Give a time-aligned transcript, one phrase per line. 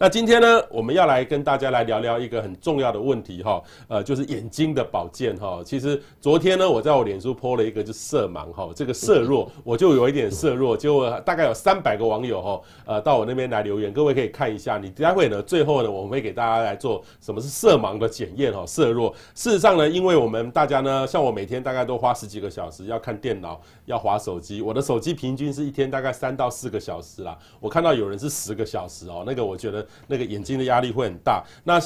[0.00, 5.60] 那今天呢，我们要来跟大家来聊聊一个很重要的问题哈，呃，就是眼睛的保健哈。
[5.64, 14.78] 其实昨天呢，我在我脸书 po 了一个，就是色盲哈，这个色弱，我就有一点色弱，结果大概有三百个网友哈，呃，到我那边来留言，各位可以看一下。
[14.78, 19.12] 你待会呢，最后呢，我会给大家来做什么是色盲的检验哈，色弱。
[19.34, 27.36] 事实上呢，因为我们大家呢，像我每天大概都花十几个小时要看电脑，要滑手机，我的手机平均是一天大概三到四个小时啦。
[27.58, 29.84] 我看到有人是十个小时哦，那个我觉得。
[30.06, 31.80] 那个眼睛的压力会很大，那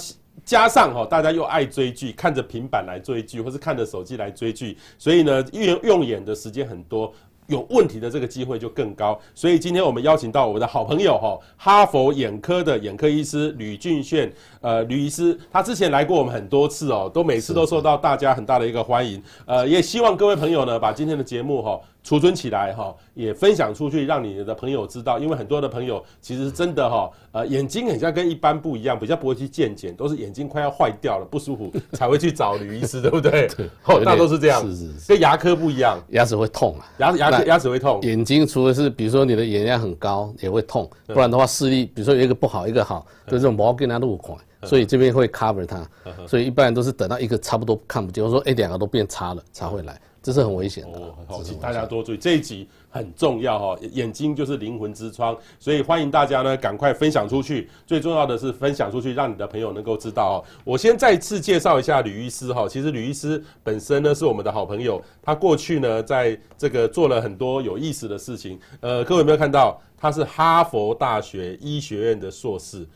[0.45, 7.13] 加上哈，大家又爱追剧，看着平板来追剧，或是看着手机来追剧，所以呢，用用眼的时间很多，
[7.49, 9.21] 有问题的这个机会就更高。
[9.35, 21.79] 所以今天我们邀请到我们的好朋友哈，哈佛眼科的眼科医师吕俊炫，呃，吕医师，他之前来过我们很多次哦，都每次都受到大家很大的一个欢迎，呃，也希望各位朋友呢，把今天的节目哈。
[22.03, 25.19] 储存起来哈，也分享出去，让你的朋友知道。
[25.19, 33.49] 因为很多的朋友其实真的哈，呃，眼睛很像跟一般不一样，比较不会去健检，都是眼睛快要坏掉了不舒服才会去找吕医师，对不对？
[33.55, 34.61] 对，大都是这样。
[34.63, 38.01] 是是是，跟牙科不一样，牙齿会痛啊，牙牙牙齿会痛。
[38.03, 45.89] 眼睛除了是比如说你的眼压很高也会痛，不然的话视力，比如说有一个不好一个好，就这种毛跟它路款，所以这边会 cover 它，
[46.27, 50.01] 所以一般人都是等到一个差不多看不见，或者说哎两个都变差了才会来。
[50.23, 57.69] 这是很危险的哦，好，请大家多注意，这一集很重要哈，眼睛就是灵魂之窗，所以欢迎大家呢赶快分享出去。
[57.85, 60.39] 最重要的是分享出去，让你的朋友能够知道哦。
[60.63, 68.57] 我先再次介绍一下吕医师哈，其实吕医师本身呢是我们的好朋友，他过去呢在这个做了很多有意思的事情。
[68.79, 69.81] 呃，各位有没有看到？
[69.99, 72.87] 他是哈佛大学医学院的硕士，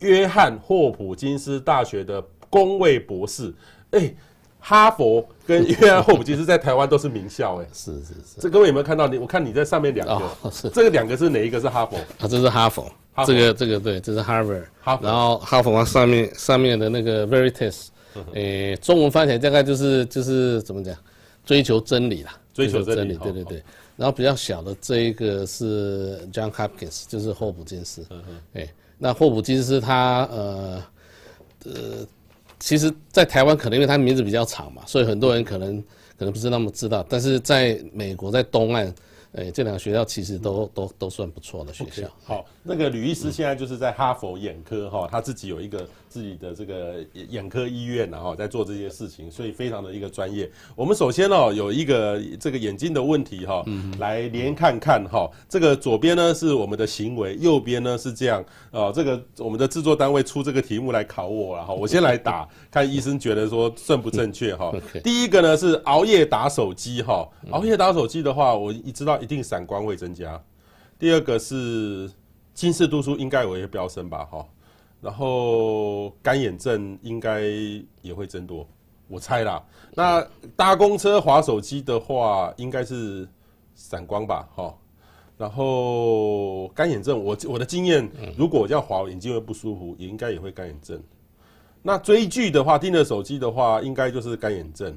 [0.00, 3.54] 约翰霍普金斯大学的工位博士，
[3.92, 4.14] 哎。
[4.60, 8.40] 哈佛跟约翰霍普金斯在台湾都是名校，哎， 是是是。
[8.40, 9.08] 这各位有没有看到？
[9.08, 11.96] 你我看你在上面两个，哦、是这个两个是哪一个是哈佛？
[11.96, 12.82] 啊，这是哈佛。
[13.12, 14.64] 哈佛这个这个对，这是 Harvard。
[14.80, 15.04] 哈佛。
[15.06, 17.86] 然后哈佛上面上面的那个 Veritas，
[18.34, 20.94] 诶，中文翻起来大概就是就是怎么讲？
[21.44, 23.16] 追求真理啦，追求真理。
[23.16, 23.62] 对对对。
[23.96, 28.04] 然后比较小的这一个是 John Hopkins，就是霍普金斯。
[28.10, 28.40] 嗯嗯。
[28.54, 30.82] 诶，那霍普金斯他呃
[31.64, 31.72] 呃。
[32.60, 35.82] 其实，在台湾可能因为他名字比较长嘛，所以很多人可能
[36.16, 37.04] 可能不是那么知道。
[37.08, 38.94] 但是在美国，在东岸，
[39.32, 42.06] 诶，这两个学校其实都都都算不错的学校。
[42.22, 45.88] 好，那个吕医师现在就是在哈佛眼科哈，他自己有一个。
[46.10, 50.50] 自己的这个眼科医院然后在做这些事情，所以非常的一个专业。
[50.74, 53.64] 我们首先哦有一个这个眼睛的问题哈，
[54.00, 55.30] 来连看看哈。
[55.48, 58.90] 这个左边呢是我们的行为，右边呢是这样啊。
[58.90, 61.72] 这个我们的制作单位出这个题目来考我了哈。
[61.78, 64.74] 我先来打，看医生觉得说正不正确哈。
[65.04, 70.42] 第一个呢是熬夜打手机哈，熬夜打手机的话，我一知道一定散光会增加。
[70.98, 72.10] 第二个是
[72.52, 74.44] 近视度数应该有一个飙升吧哈。
[75.00, 77.42] 然后干眼症应该
[78.02, 78.66] 也会增多，
[79.08, 79.62] 我猜啦。
[79.94, 83.26] 那搭公车滑手机的话，应该是
[83.74, 84.74] 散光吧，哈。
[85.38, 88.06] 然后干眼症，我我的经验，
[88.36, 91.02] 如果我这样滑，眼睛会不舒服，也应该也会干眼症。
[91.82, 94.94] 那追剧的话，盯着手机的话，应该就是干眼症。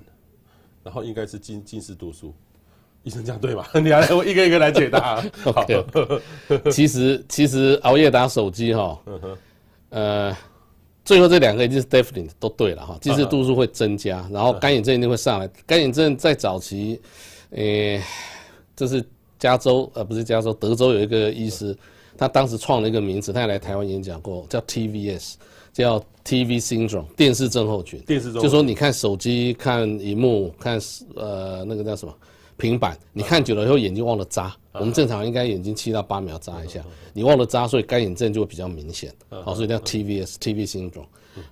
[0.84, 2.34] 然后应该是近近视度数，
[3.04, 3.66] 医生这样对吗？
[3.80, 5.16] 你来，我一个一个来解答。
[5.42, 5.66] 好，
[6.70, 9.00] 其实其实熬夜打手机哈。
[9.94, 10.36] 呃，
[11.06, 15.48] 最后这两个一定是 definite 都对了哈，近视度数会增加，然后干眼症一定会上来。
[15.68, 17.00] 干眼症在早期，
[17.52, 18.04] 诶、欸，
[18.76, 19.06] 这是
[19.38, 21.78] 加州呃不是加州，德州有一个医师，
[22.18, 25.36] 他当时创了一个名词，他也来台湾演讲过，叫 TVS，
[25.72, 28.00] 叫 TV syndrome 电视症候群。
[28.00, 30.80] 电视症候群，就说你看手机、看荧幕、看
[31.16, 32.16] 呃那个叫什么？
[32.64, 36.82] 平板，你看久了以后眼睛忘了眨，我们正常应该眼睛七到八秒眨一下，
[37.12, 39.14] 你忘了眨，所以干眼症就会比较明显。
[39.30, 41.04] 好，所以叫 TVS TV syndrome。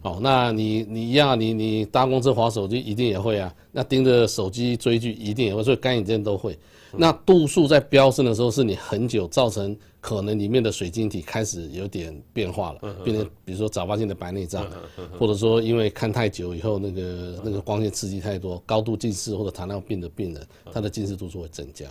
[0.01, 6.58] 好，那你你一样，你你搭公车滑手机一定也会啊，那盯着手机追剧一定也会，所以干眼症都会。
[6.93, 14.67] 那度数在飙升的时候，是你很久造成可能里面的水晶体开始有点变化了，变成比如说早发性的白内障，
[15.17, 21.85] 或者说因为看太久以后那个那个光线刺激太多，高度近视或者糖尿病的病人，他的近视度数会增加。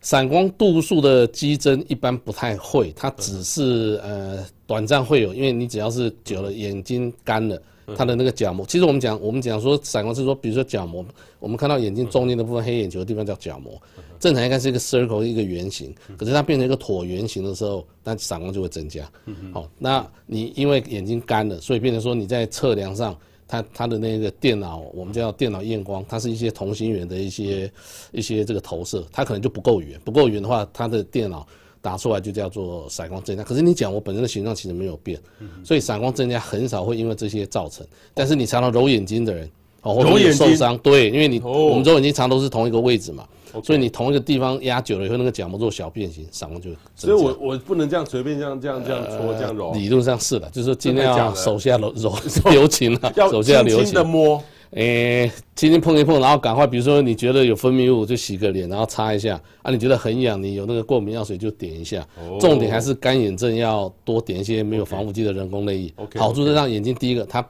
[0.00, 7.60] 散光度数的激增一般不太会，它只是呃短暂会有，因为你只要是久了眼睛干了。
[7.96, 11.04] 它的那个角膜，其实我们讲，我们讲说散光是说，比如说角膜，
[11.38, 13.80] 我们看到眼睛中间的部分黑眼球的地方叫角膜，
[14.18, 19.10] 正常应该是一个 circle 一个圆形，可是它变成一个椭圆形的时候，那散光就会增加。
[19.52, 23.14] 好，那你因为眼睛干了，所以变成说你在测量上，
[23.46, 27.70] 它它的那个电脑，我们叫电脑验光，它是一些同心圆的一些
[28.12, 31.46] 一些这个投射，它可能就不够圆，不够圆的话，它的电脑
[31.84, 33.44] 打出来就叫做散光增加。
[33.44, 35.20] 可是你讲我本身的形状其实没有变，
[35.62, 37.86] 所以散光增加很少会因为这些造成。
[38.14, 39.50] 但是你常常揉眼睛的人，
[39.82, 43.28] 哦，或者受伤，对，因为你我们揉眼睛常都是同一个位置嘛。
[43.62, 46.70] 所以你同一个地方压久了以后，那个角膜做小变形，散光就。
[46.96, 49.72] 所以我我不能这样随便这样这样这样搓这样揉。
[49.74, 52.12] 理论上是的，就是说尽量要手下揉揉
[52.50, 53.84] 留情啊，手下留情。
[53.84, 54.42] 轻轻的摸，
[54.74, 59.70] 诶，轻轻碰一碰，然后赶快，比如说你觉得有分泌物就洗个脸，然后擦一下啊。
[59.70, 62.06] 你觉得很痒，你有那个过敏药水就点一下。
[62.40, 65.94] 重点还是干眼症要多点一些没有防腐剂的人工泪液。
[65.96, 66.18] Okay.
[66.18, 67.46] 好处是让眼睛第一个它。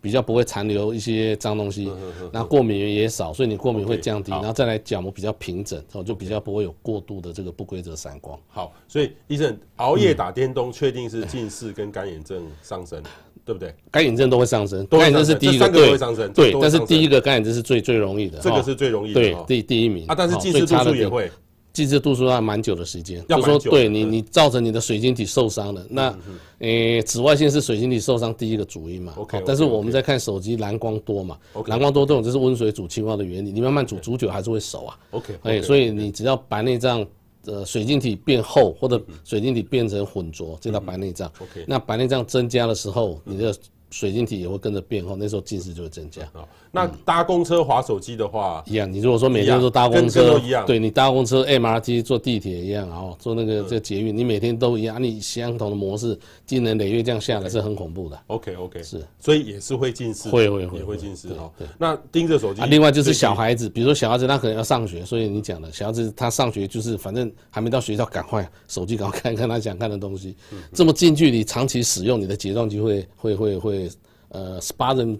[0.00, 1.90] 比较不会残留一些脏东西，
[2.32, 8.38] 那过敏源也少，所以你过敏会降低，然后再来角膜比较平整，哦，就比较不会有过度的这个不规则散光。
[8.46, 13.02] 好，所以医生熬夜打电动，确定是近视跟干眼症上升，
[13.48, 13.74] 对不对？
[13.90, 15.96] 干眼症都会上升，干眼症是第一个，对，
[16.34, 21.30] 对，但是第一个干眼症是最最容易的，这个是最容易的，对，第第一名啊，但是近视度数也会。
[21.70, 25.86] 近视度数要蛮久的时间，就说对你，你造成你的水晶体受伤了。
[25.88, 26.12] 那，
[26.58, 29.40] 诶，紫外线是水晶体受伤第一个主因嘛？OK。
[29.46, 31.38] 但是我们在看手机蓝光多嘛。
[31.66, 34.98] 蓝光多这种就是温水煮青蛙的原理，你慢慢煮，煮久还是会熟啊。
[35.12, 35.34] OK。
[35.44, 37.06] 哎，所以你只要白内障，
[37.48, 41.28] 呃，水晶体变厚或者水晶体变成混浊，这叫白内障。
[41.40, 41.64] OK。
[41.66, 43.52] 那白内障增加的时候，你的。
[43.90, 46.20] 水晶体也会跟着变厚，那时候近视就会增加。
[46.34, 48.90] 好，那搭公车滑手机的话，一样。
[48.92, 58.18] 你如果说每天都搭公车，一样，对你搭公车、MRT、坐地铁一样，然后坐那个这个捷运，你每天都一样，你相同的模式，经年累月这样下来是很恐怖的。
[58.26, 61.28] OK OK，是，所以也是会近视，会会会也会近视。
[61.34, 62.60] 好，那盯着手机。
[62.62, 70.36] 另外就是小孩子，比如说小孩子他可能要上学，所以你讲的小孩子他上学就是反正还没到学校，赶快手机赶快看看他想看的东西。
[70.72, 73.90] 这么近距离长期使用，你的睫状肌会会会会。
[74.30, 75.18] 呃，spasm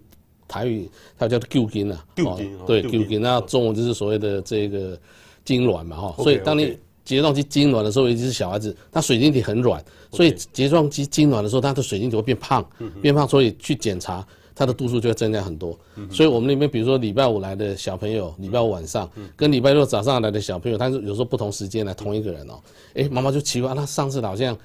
[0.49, 4.99] 台语它叫做揪筋啊，揪筋，对，旧筋，那中文就是所谓的这个
[5.45, 12.67] 痉挛嘛，哈，所以当你睫状肌痉挛的时候，尤其是小孩子，他水晶体很软，所以睫状肌痉挛的时候，他的水晶体会变胖，
[13.00, 15.79] 变胖，所以去检查它的度数就会增加很多。
[16.11, 22.61] 所以我们那边比如说礼拜五来的小朋友，礼拜五晚上跟礼拜六早上来的小朋友，他是有时候不同时间来，同一个人哦，
[22.94, 24.56] 哎，妈妈就奇怪，那上次好像。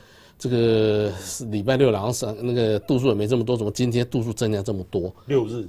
[0.44, 5.10] 这个是礼拜六，然后上那个度数也没这么多，怎么今天度数增加这么多？
[5.28, 5.66] 六日，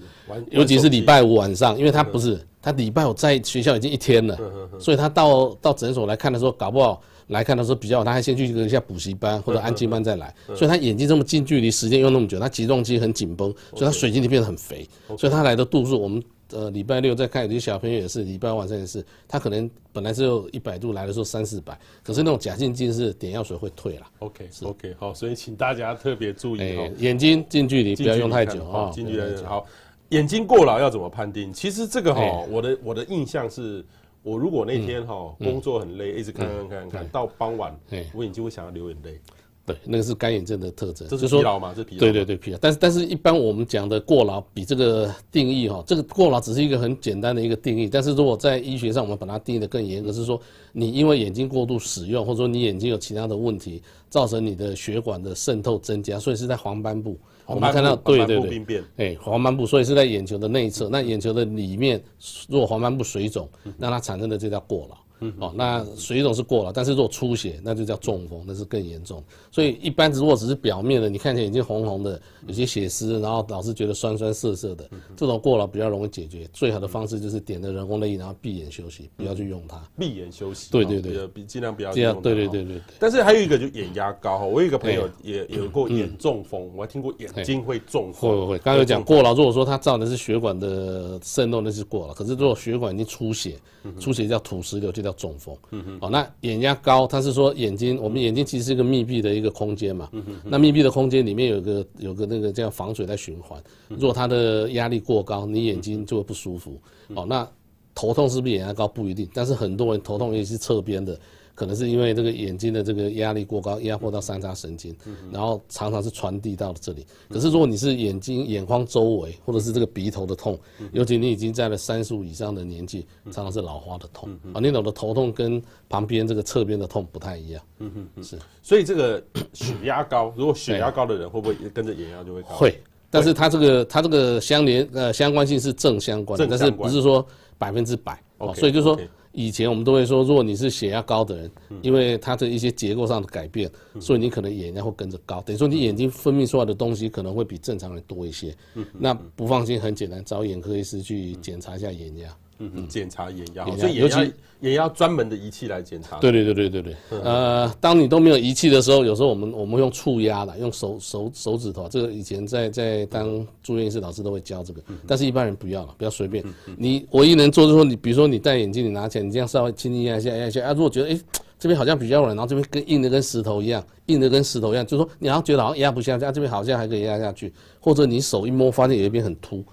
[0.50, 4.36] 尤其是礼拜五晚上，因为他不是他礼拜五在学校已经一天了，
[4.80, 16.20] 所以他到到诊所来看的时候，搞不好来看的时候比较，他还先去一下补习班或者安静班再来，所以他眼睛这么近距离时间用那么久，他睫状肌很紧绷，所以他水晶体变得很肥，所以他来的度数我们。
[16.54, 24.06] 呃，礼拜六再看，有些小朋友也是，礼拜晚上也是，他可能本来只有一百度，来的时候三四百，可是那种假性近视点药水会退了。
[24.20, 26.60] OK OK 好，所以请大家特别注意
[26.98, 29.66] 眼睛近距离不要用太久啊，近距离好，
[30.10, 31.52] 眼睛过劳要怎么判定？
[31.52, 33.84] 其实这个哈、喔，我的我的印象是，
[34.22, 37.76] 我如果那天哈、工作很累，嗯、一直看看看看，到傍晚，
[38.14, 39.20] 我眼睛会想要流眼泪。
[39.66, 41.72] 对，那个是干眼症的特征，这是疲劳吗？
[41.74, 42.00] 这疲劳？
[42.00, 42.58] 对对对，疲劳。
[42.60, 47.88] 但是但是，一般我们讲的过劳，比这个定义哈，这个过劳只是一个很简单的一个定义。
[47.88, 50.38] 但是如果在医学上，我们把它定义的更严格，是说
[50.72, 57.18] 你因为眼睛过度使用，或者说你眼睛有其他的问题，造成你的血管的渗透增加，所以是在黄斑部。
[57.46, 60.88] 我们看到，对对对，哎，黄斑部，所以是在眼球的内侧。
[60.90, 62.02] 那眼球的里面，
[62.48, 64.96] 如果黄斑部水肿，那它产生的就叫过劳。
[65.38, 69.22] 哦，那水肿是过了，但是如果出血，那就叫中风，那是更严重。
[69.50, 76.48] 所以一般如果只是表面的，你看起来眼睛红红的，有些血丝，然后老是觉得酸酸涩涩的，这种过劳比较容易解决。
[76.52, 79.82] 最好的方式就是点的人工泪液，然后闭眼休息，不要去用它。
[79.98, 80.70] 闭眼休息。
[80.70, 82.22] 对对对，尽量不要用。
[82.22, 82.80] 对对对对。
[82.98, 88.30] 但是还有一个就眼压高哈，我有一个朋友也有过眼中风，我还听过眼睛会中风。
[88.30, 92.14] 会会会，刚刚有讲过劳，如果说它造的是血管的渗漏，那是过了。
[92.14, 93.56] 可是如果血管已经出血，
[93.98, 95.56] 出血叫土石流，就叫中风。
[96.00, 100.10] 哦，那眼压高，它是说眼睛，我们眼睛其实是一个密闭的一个空间嘛。
[100.44, 103.62] 那密闭的空间里面有个有个那个叫防水在循环。
[103.88, 106.80] 如果它的压力过高，你眼睛就会不舒服。
[107.14, 107.48] 哦，那
[107.94, 111.18] 头痛是不是眼压高不一定，但是很多人头痛也是侧边的。
[111.54, 114.94] 可能是因为这个眼睛的这个压力过高，压迫到三叉神经，
[115.30, 117.06] 然后常常是传递到了这里。
[117.28, 120.58] 可是如果你是眼睛眼眶周围，或者是这个鼻头的痛，
[120.92, 124.60] 尤其你已经在了三十五以上的年纪，常常是老花的痛啊。
[124.60, 127.62] 那种的头痛跟旁边这个侧边的痛不太一样。
[127.78, 128.36] 嗯嗯是。
[128.60, 132.48] 所以这个血压高，如果血压高的人会不会跟着眼压就会高？
[132.48, 137.24] 会，但是它这个它这个相连呃相关性是正相关的，但是不是说
[137.58, 138.20] 百分之百。
[138.38, 138.98] 哦，所以就是说。
[139.34, 141.50] 以前我们都会说，如果你是血压高的人，
[141.82, 148.54] 因为它的一些结构上的改变，所以你可能眼压会跟着高，等于说你眼睛分泌出来的东西可能会比正常人多一些。
[148.92, 152.34] 那不放心，很简单，找眼科医师去检查一下眼压。
[152.58, 154.24] 嗯嗯，检查眼压，所以眼压
[154.60, 156.18] 眼压专门的仪器来检查。
[156.18, 157.20] 对对对对对对。
[157.22, 166.42] 呃，当你都没有仪器的时候，有时候我们我们用触压的，用手手手指头，这个以前在在当住院医师老师都会教这个，但是一般人不要了，不要随便。
[166.78, 171.20] 你唯一能做就是说，你比如说你戴眼镜，你拿起来，你这样稍微轻轻压一下压一下啊，如果觉得哎
[171.58, 179.64] 这边好像比较软，然后这边跟硬的跟石头一样，硬的跟石头一样，就是说你要觉得好像压不下去，这边好像还可以压下去，或者你手一摸发现有一边很凸，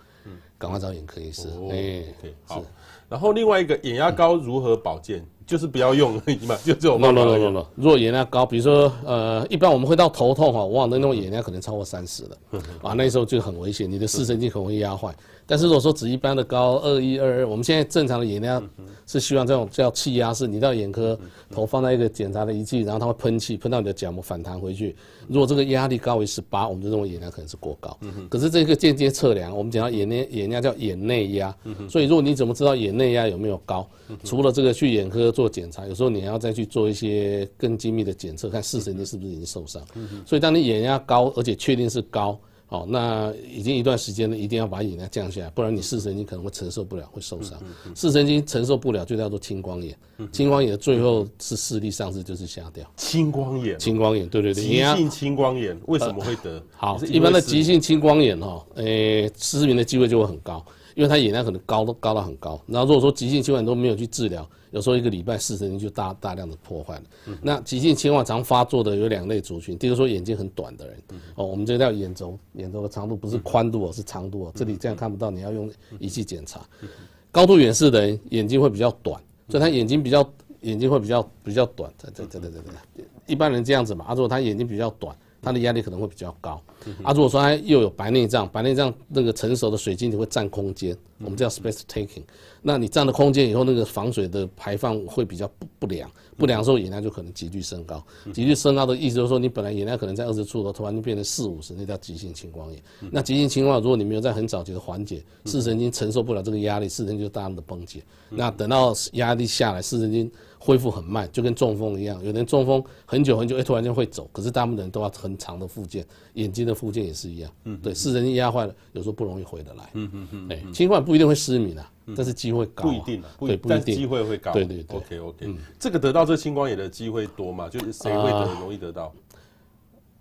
[0.62, 1.48] 赶快找眼科医师。
[1.72, 2.04] 哎，
[2.46, 2.64] 好。
[3.10, 5.18] 然后另外一个眼压高如何保健？
[5.20, 7.02] 嗯、 就是不要用而已嘛， 就这种。
[7.02, 7.66] no no no no no。
[7.76, 12.38] 如果眼压高，比如说呃，一般我们会到头痛哈，往往那种眼压可能超过三十的，
[12.82, 15.14] 啊，那时候就很危险，你的视神经很容易压坏。
[15.52, 18.64] 但是如果说只一般的高二一二二，我们现在正常的眼压
[19.06, 24.96] 是希望这种叫气压式，你到眼科头放在一个检查的仪器，然后它会喷气喷到你的角膜反弹回去。
[25.28, 28.00] 如果这个压力高于十八，我们就认为眼压可能是过高。
[28.30, 31.54] 可是这个间接测量，我们讲到眼内眼压叫眼内压，
[31.90, 33.86] 所以如果你怎么知道眼内压有没有高？
[34.24, 39.86] 除了这个去眼科做检查，有时候你还要再去做一些更精密的检测，看视神经是不是已经受伤。
[40.26, 42.40] 所以当你眼压高，而且确定是高。
[42.72, 47.62] 哦，那已经一段时间了，一定要把眼压降下来，不然你视神经可能会承受不了，会受伤。
[47.94, 49.94] 视神经承受不了，就叫做青光眼。
[50.32, 52.90] 青光眼的最后是视力丧失，就是瞎掉。
[52.96, 54.64] 青光眼，青光眼，对对对。
[54.64, 56.64] 急性青光眼为什么会得？
[56.78, 62.62] 好，一般的急性青光眼哈，诶，失明的机会就会很高，因为他眼压可能高都高到很高。
[62.68, 64.48] 然后如果说急性青光眼都没有去治疗。
[64.72, 67.04] 有时候一个礼拜视神经就大大量的破坏了。
[67.28, 74.52] 嗯、那急性青光常发作的有两类族群，第一个说眼睛很短的人，嗯、哦，我们这叫眼轴，眼轴的长度不是宽度哦，嗯、是长度哦。
[74.56, 75.70] 这里这样看不到，你要用
[76.00, 76.62] 仪器检查。
[76.84, 76.88] 嗯、
[77.34, 80.26] 高度远视的人眼睛会比较短，所以他眼睛比较
[80.62, 81.92] 眼睛会比较比较短。
[82.02, 84.06] 对对对对对，一般人这样子嘛。
[84.06, 85.14] 啊，如果他眼睛比较短。
[85.42, 86.62] 它的压力可能会比较高，
[87.04, 92.22] 啊，如果说它又有白内障，白内障那个成熟的水晶体会占空间，我们叫 space taking，
[92.62, 102.80] 那你占了空间以后，那个防水的排放会比较不不良，不良的时候眼压就可能急剧升高，急剧升高的意思就是说你本来眼压可能在二十出头，突然就变成四五十，那叫急性青光眼。
[103.12, 110.32] 那急性青光如果你没有在很早期的缓解，视神经承受不了这个压力，视神经就大量的崩解，那等到压力下来，视神经。
[110.64, 112.24] 恢复很慢，就跟中风一样。
[112.24, 114.30] 有人中风很久很久，哎，突然间会走。
[114.32, 117.52] 可是大部分人都要很长的复健，眼睛的复健也是一样。
[117.64, 119.90] 嗯，对，视神经压坏了，有时候不容易回得来。
[119.94, 120.48] 嗯嗯嗯。
[120.52, 122.84] 哎，青光眼不一定会失明啊，但是机会高。
[122.84, 123.96] 不一定啊，对，不一定。
[123.96, 124.54] 机会会高。
[124.54, 124.98] 对对对。
[124.98, 125.56] OK OK。
[125.80, 127.68] 这个得到这青光眼的机会多嘛？
[127.68, 129.12] 就是谁会得容易得到？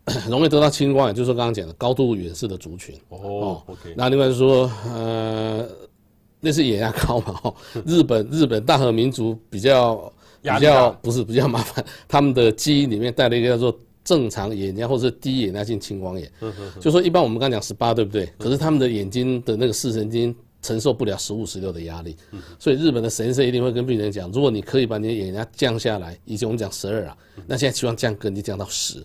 [0.30, 2.99] 容易得到青光眼，就是说刚刚讲的高度远视的族群。
[3.11, 3.92] 哦，OK。
[3.94, 5.68] 那另外就是说，呃，
[6.40, 7.38] 那是眼压高嘛？
[7.44, 7.54] 哦，
[7.85, 10.11] 日本日本大和民族比较。
[10.42, 16.30] 比较不是比较麻烦，他们的基因里面带了一个叫做正常眼压或者是低眼压性青光眼，
[16.80, 18.28] 就说一般我们刚讲十八对不对？
[18.38, 22.16] 可是他们的眼睛的那个视神经承受不了十五十六的压力，
[22.59, 27.16] 所以日本的神社一定会跟病人讲，如果你可以把你的眼压降下来，以前我们讲十二啊，
[27.47, 29.04] 那现在希望降更低降到十。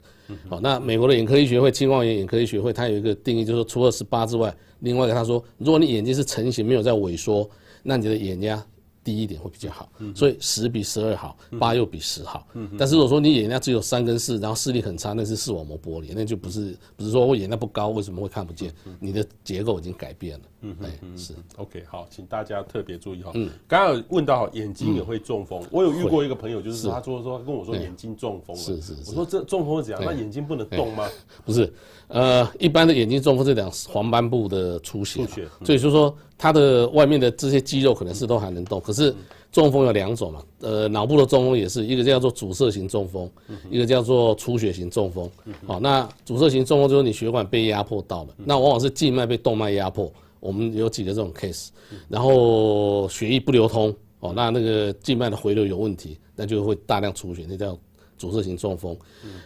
[0.50, 7.48] 好，那美国的眼科医学会青光眼眼科医学会它有一个定义，就是说除了十八之外，另外一个他说，如果你眼睛是成型没有在萎缩，
[7.84, 8.66] 那你的眼压。
[9.06, 12.46] 低一点会比较好，所以十比十二好，八又比十好。
[12.78, 18.74] 但是如果说你眼压只有三跟四，然后视力很差，那是视网膜剥离，那就不是不是说我眼压不高，为什么会看不见？
[19.00, 20.46] 你的结构已经改变了。
[20.66, 21.34] 嗯，哎，是。
[21.58, 23.32] OK，好，请大家特别注意哈。
[23.36, 28.62] 嗯，刚刚有问到眼睛也会中风，我有遇过一个朋友，就是他说说跟我说眼睛中风了。
[28.62, 29.10] 是是是。
[29.10, 30.02] 我说这中风是怎样？
[30.04, 31.08] 那眼睛不能动吗？
[31.46, 31.72] 不是，
[32.08, 36.16] 呃，一般的眼睛中风是讲黄斑部的出血，出血，所以说说。
[36.38, 39.16] 它的外面的这些肌肉可能是都还能动，可是
[39.54, 43.32] 中风有两种嘛，呃，脑部的中风也是一个叫做阻塞型中风，
[43.72, 45.32] 一个叫做出血型中风。
[45.66, 50.12] 好，那阻塞型中风就是你血管被压迫到了，那往往是静脉被动脉压迫，
[50.46, 51.70] 我们有几个这种 case，
[52.08, 57.78] 然后血液不流通，哦，那那个静脉的回流有问题，那就会大量出血，那叫。
[58.18, 58.98] 阻塞型中风，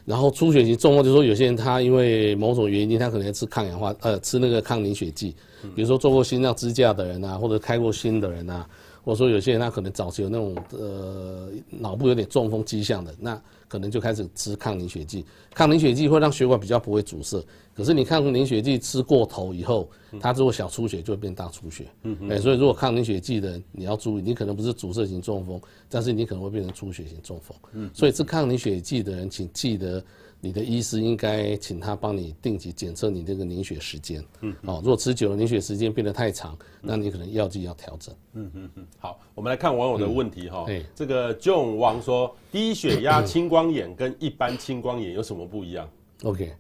[0.06, 5.36] 然后出血型中风，就是说有些人他因为某种原因，他可能要吃抗氧化，呃，吃那个抗凝血剂，
[5.75, 8.70] 比如说做过心脏支架的人啊，或者开过心的人啊，
[9.03, 17.44] 或者说有些人他可能早期有那种呃脑部有点中风迹象的，那可能就开始吃抗凝血剂，抗凝血剂会让血管比较不会阻塞。
[17.79, 21.86] 可是你抗凝血剂吃过头以后，它如果小出血就会变大出血。
[22.03, 22.29] 嗯嗯。
[22.29, 27.57] 哎，所以如果抗凝血剂的人你要注意，你可能不是阻塞型中风，但是你可能会变成出血型中风。
[27.71, 27.89] 嗯。
[27.93, 30.03] 所以吃抗凝血剂的人，请记得
[30.41, 34.21] 你的医师应该请他帮你定期检测你这个凝血时间。
[34.41, 38.13] 嗯，哦，如果持久了凝血时间变得太长，那你可能药剂要调整。
[38.33, 38.88] 嗯嗯嗯。
[38.98, 40.65] 好，我们来看网友的问题哈。
[40.67, 45.89] 嗯、这个 John 王说，低血压青光眼跟一般青光眼有什么不一样
[46.24, 46.53] ？OK，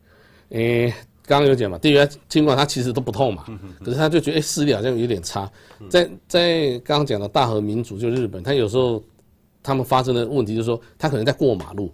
[0.49, 0.93] 诶，
[1.25, 3.45] 刚刚有讲嘛，低血压青光它其实都不痛嘛，
[3.83, 5.49] 可是他就觉得诶视力好像有点差。
[5.89, 9.03] 在在刚刚讲的大和民族就日本，他有时候。
[9.61, 11.93] 他们发生的问题就是说，他可能在过马路，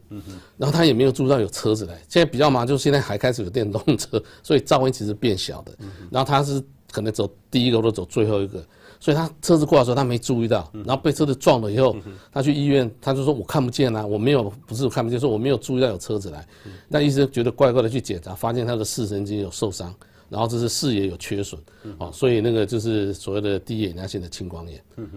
[0.56, 1.96] 然后他也没有注意到有车子来。
[2.08, 5.76] 现在比较忙，就是现在还开始有电动车，所以噪音其实变小的。
[6.12, 8.64] 然后他是可能走第一个或者走最后一个，
[9.06, 11.96] 所以他车子过来的时候他没注意到，然后被车子撞了以后，
[12.32, 16.44] 他去医院，他就说我看不见啊，我没有，不是我看不见，说我没有注意到有车子来。
[16.88, 19.94] 那医生觉得怪怪的去检查，发现他的视神经有受伤。
[20.28, 21.62] 然后这是视野有缺损，
[22.00, 24.82] 哦，所以那个就是所谓的低眼压性的青光眼。
[24.96, 25.08] 嗯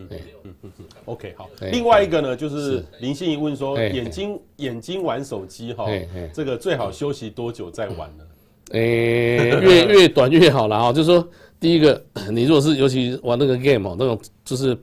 [0.42, 0.70] 嗯
[1.06, 1.48] ，，OK，好。
[1.72, 5.86] 另外一个呢，就是林心怡问说，眼睛眼睛玩手机哈，
[6.34, 8.24] 这个最好休息多久再玩呢？
[8.72, 10.92] 诶，越越短越好了哈。
[10.92, 11.26] 就是说，
[11.60, 14.76] 第一个， 你如果是尤其玩那个 game 哦，那种就是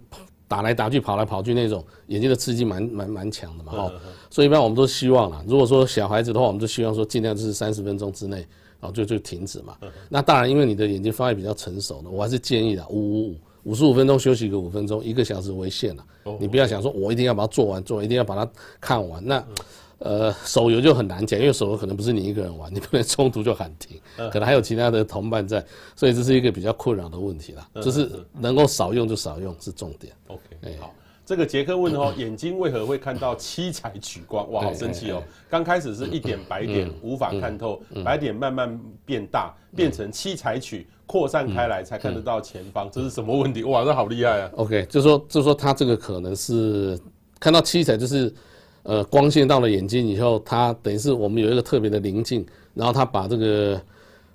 [0.47, 3.91] 打来打去、跑来跑去那种，眼睛的刺激蛮蛮蛮强的嘛哈。
[4.29, 8.45] 所以一般我们都希望啦，如果说小孩子的话，我们就希望说尽量就是三十分钟之内。
[8.77, 9.75] 然后就就停止嘛。
[10.09, 16.05] 那当然，因为你的眼睛发育比较成熟了，我还是建议的五五五五十五分钟休息个五分钟，一个小时为限了。
[16.39, 19.25] 你不要想说我一定要把它做完，做完一定要把它看完。
[19.25, 19.43] 那
[19.99, 23.99] 呃，手游就很难讲，因为手游可能不是你一个人玩， 你不能中途就喊停，
[24.31, 25.63] 可能还有其他的同伴在，
[25.95, 27.67] 所以这是一个比较困扰的问题啦。
[27.81, 30.13] 就是能够少用就少用是重点。
[30.27, 30.93] OK，好。
[31.25, 34.51] 这个杰克问哦， 眼睛为何会看到七彩曲光？
[34.51, 35.23] 哇，好生气哦！
[35.49, 42.87] 刚开始是一点白点，无法看透，白点慢慢变大，变成七彩曲扩散开来，才看得到前方。
[42.91, 43.63] 这是什么问题？
[43.63, 46.99] 哇，这好厉害啊！OK，就说就说他这个可能是
[47.39, 48.31] 看到七彩，就是
[48.85, 53.81] 呃光线到了眼睛以后，它等于是我们有一个特别的棱镜，然后它把这个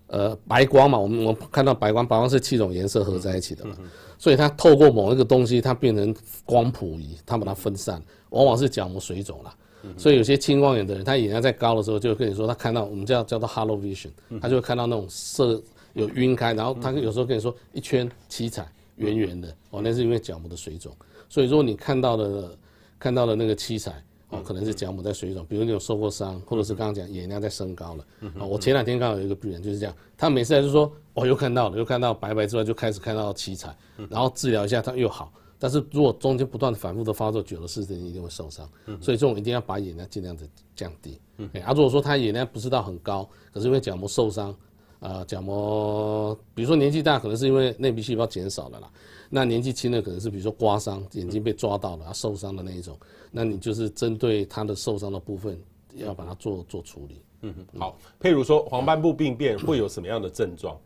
[0.08, 3.76] 呃白光嘛，我们我们看到白光，白光是七种颜色合在一起的嘛。
[4.18, 6.12] 所以它透过某一个东西，它变成
[6.44, 9.54] 光谱仪，它把它分散，往往是角膜水肿了。
[9.96, 15.62] 所以有些青光眼的人，他眼压在高的时候，就跟你说他看到我们叫叫做 hollow vision，他就会看到那种色
[15.94, 20.92] 有晕开，然后他有时候跟你说一圈七彩圆圆的，哦，那是因为角膜的水肿。
[21.30, 22.58] 所以如果你看到的
[22.98, 23.94] 看到的那个七彩。
[24.30, 28.04] 哦，可能是角膜在水肿，比如你有受过伤，或者是刚刚讲眼压在升高了。
[28.38, 33.76] 啊，我前两天刚好有一个病人就是这样，他每次来就说，哦，又看到了，又看到白白之外就开始看到七彩，
[34.08, 35.32] 然后治疗一下他又好。
[35.58, 38.66] 但是如果中间不断的反复的发作，久了视神经一定会受伤。
[39.00, 40.42] 所以这种一定要把眼压尽量的
[40.74, 41.20] 降低。
[41.52, 44.56] 哎，啊，如果说他眼压不是到很高，可是因为角膜受伤，
[45.00, 48.90] 啊，角膜，比如说年纪大，可能是因为内皮细胞减少了啦。
[49.32, 52.98] 那年纪轻的可能是比如说刮伤，眼睛被抓到了，啊，受伤的那一种。
[53.30, 55.56] 那你就是针对他的受伤的部分，
[55.94, 57.22] 要把它做做处理。
[57.42, 57.96] 嗯哼，好。
[58.20, 60.76] 譬如说黄斑部病变会有什么样的症状？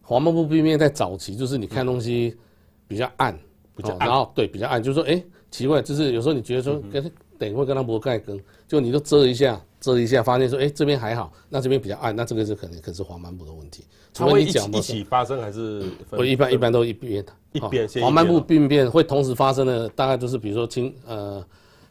[0.00, 2.36] 黄斑部病变在早期就是你看东西
[2.86, 3.36] 比较暗，
[3.74, 7.12] 比较暗，然后对比较暗，就是说哎奇怪，就是有时候你觉得说跟
[7.42, 13.84] 等一会跟他磨盖根，就你都遮一下遮一下，发现说哎这边还好，那这边比较暗，那这个是可能可是黄斑部的问题。
[14.14, 15.82] 它会一起一起发生还是？
[16.10, 17.88] 我一般一般都一边一边。
[18.00, 21.44] 黄斑部病变会同时发生的大概就是比如说轻呃。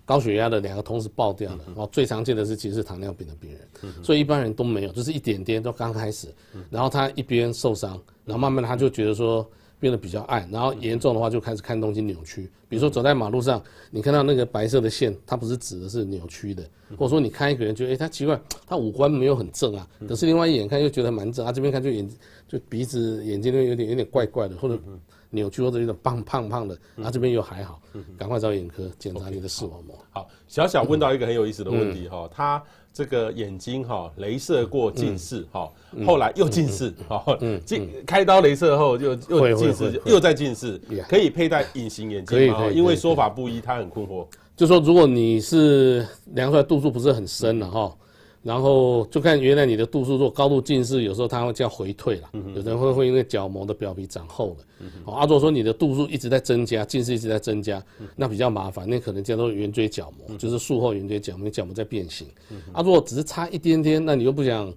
[0.03, 6.27] 高血压的两个同时爆掉了，然后最常见的是其实是糖尿病的病人，所以一般人都没有，就是一点点都刚开始，
[6.69, 7.91] 然后他一边受伤，
[8.25, 9.47] 然后慢慢他就觉得说
[9.81, 16.63] 变得比较暗，然后严重的话就开始看东西扭曲，比如说走在马路上，你看到那个白色的线，它不是直的，是扭曲的，
[16.95, 22.09] 或者说你看一个人觉得诶他奇怪，他五官没有很正啊，可是另外一眼看又觉得蛮正，啊这边看就眼
[22.47, 24.79] 就鼻子眼睛都有点有点怪怪的，或者。
[25.31, 27.81] 扭曲或者有点胖胖胖的，那这边又还好，
[28.17, 29.97] 赶快找眼科检查你的视网膜。
[30.11, 32.61] 好，小小问到一个很有意思的问题哈，他
[32.93, 35.71] 这个眼睛哈，镭射过近视哈，
[36.05, 37.25] 后来又近视，哈，
[37.65, 42.67] 近开刀镭射后又又近视，又在近视，可以佩戴隐形眼镜吗？
[42.67, 44.27] 因为说法不一，他很困惑。
[44.55, 47.95] 就说如果你是量出来度数不是很深了哈。
[48.43, 52.29] 然后就看原来你的度数，如果高度近视，有时候它会叫回退了。
[52.55, 54.89] 有人会会因为角膜的表皮长厚了。
[55.05, 57.83] 好，啊，如果说你的度数一直在增加，近视一直在增加，
[58.15, 62.27] 那比较麻烦，那可能叫做圆锥角膜，就是术后圆锥角膜，角膜在变形。
[62.73, 64.73] 啊，如果只是差一点点，那你又不想。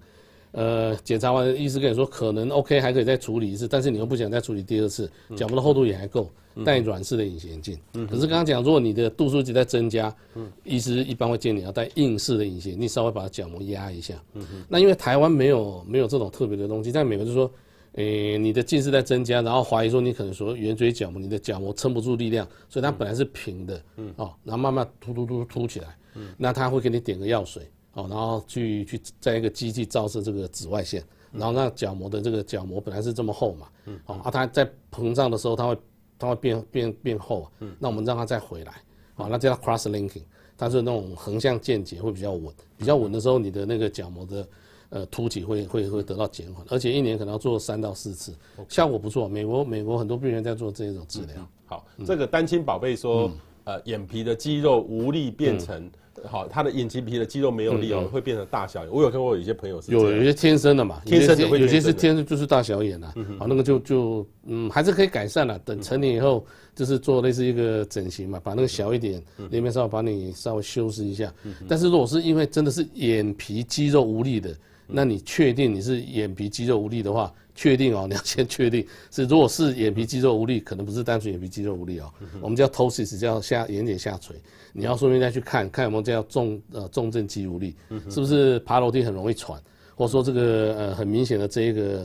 [0.55, 6.31] 呃，检查完，医师跟你说可能 OK，还可以再处理一次，但是你又不想再处理第二次，角膜的厚度也还够，
[6.65, 7.77] 戴软式的隐形眼镜。
[7.95, 14.15] 嗯，可是刚刚讲，如果你的度数一直在增加，嗯，医师一般会建议你要戴硬式的隐形眼镜，稍微把角膜压一下。
[14.35, 17.51] 嗯哼，那因为台湾没有没有这种特别的东西，在美国就是说，
[17.95, 27.69] 诶、欸，你的近视在增加，然后怀疑说你可能说圆锥角膜，你的角膜撑不住力量，所以它本来是平的，嗯，哦，然后慢慢突突突凸起来，嗯，那他会给你点个药水。
[27.95, 31.03] 哦，然后去去在一个机器照射这个紫外线，
[31.33, 35.79] 然后那角膜的这个角膜本来是这么厚嘛，嗯，哦，啊，它在膨胀的时候，它会
[36.19, 38.75] 它会变变变厚，嗯，那我们让它再回来，
[39.15, 40.23] 好，那叫 cross linking，
[40.59, 44.49] 它是那种横向间接会比较稳，比较稳的时候，你的那个角膜的
[44.89, 48.35] 呃凸起会会会得到减缓，而且一年可能要做三到四次，
[48.69, 49.29] 效果不错。
[49.29, 51.49] 美国美国很多病人在做这种治疗。
[51.67, 53.31] 好，这个单亲宝贝说，
[53.63, 55.89] 呃，眼皮的肌肉无力变成。
[56.29, 58.93] 好，他的眼睛皮的肌肉没有力哦，会变成大小眼。
[58.93, 63.13] 我有看过有些朋友是有有些天生的嘛，天生的，有些是天生就是大小眼呐。
[63.39, 65.59] 好，那个就就嗯还是可以改善了。
[65.61, 71.33] 等成年以后，就是做类似一个整形嘛，把那个小一点那边稍微把你稍微修饰一下。
[71.69, 74.55] 但是如果是因为真的是眼皮肌肉无力的，
[74.87, 77.33] 那你确定你是眼皮肌肉无力的话？
[77.57, 84.35] 确定哦，你要先确定是，如果是眼皮肌肉无力，可能不是单纯眼皮肌肉无力哦，我们叫 ptosis，叫下眼睑下垂，
[84.73, 87.77] 你要顺便再去看看有没有叫重呃重症肌无力，
[88.11, 89.57] 是不是爬楼梯很容易喘，
[89.95, 92.05] 或者说这个呃很明显的这一个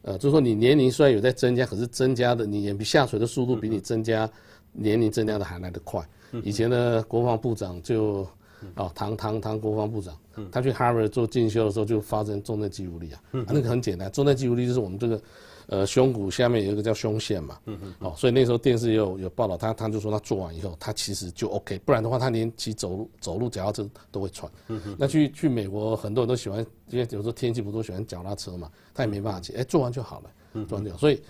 [0.00, 4.26] 呃，就是说你年龄虽然有在增加，可是增加的你眼皮下垂的速度比你增加
[4.72, 6.02] 年龄增加的还来得快。
[6.42, 8.26] 以前的国防部长就。
[8.74, 10.16] 哦，唐唐唐国防部长，
[10.50, 15.22] 他去 Harvard 做进修的时候就发生重症肌无力啊，啊，那个很简单，重症肌无力就是我们这个，
[15.66, 17.58] 呃，胸骨下面有一个叫胸腺嘛，
[18.00, 24.50] 哦，所以那时候电视也有有报道，他他就说他做完以后，他其实就 OK，不然的话他连骑走路走路脚踏车都会喘。
[24.98, 31.20] 那去去美国很多人都喜欢，因为有时候天气不都喜欢脚踏车嘛，他也没办法骑，哎，做完就好了，做完就好，所以。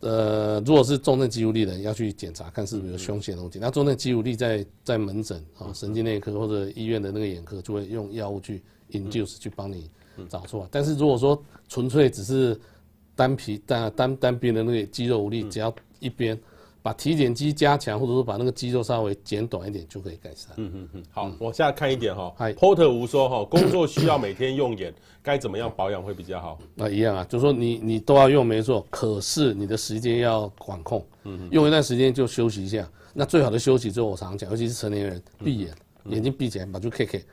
[0.00, 3.58] 呃，如果是重症肌无力的人，要去检查看是不是有胸腺的问题。
[3.60, 9.90] 那重症肌无力在在门诊啊，神经内科或者医院的那个眼科就会用药物去 induce 去帮你
[10.28, 10.66] 找出来。
[10.70, 12.58] 但是如果说纯粹只是
[13.14, 16.38] 单皮单单单边的那个肌肉无力，只要一边。
[16.82, 20.52] 把体检肌加强，或者说把那个肌肉稍微减短一点，就可以改善。
[20.56, 21.02] 嗯嗯嗯。
[21.10, 22.34] 好，往下看一点哈。
[22.38, 26.58] Porter 吴说哈， 工作需要每天用眼，该怎么样保养会比较好？
[26.74, 31.04] 那一样啊，就是说你你都要用没错，可是你的时间要管控。
[31.24, 31.48] 嗯。
[31.50, 32.88] 用一段时间就休息一下。
[33.12, 35.74] 那最好的休息，就我常讲，尤其是成年人，闭眼，
[36.06, 37.24] 眼睛闭起来，把就 K K。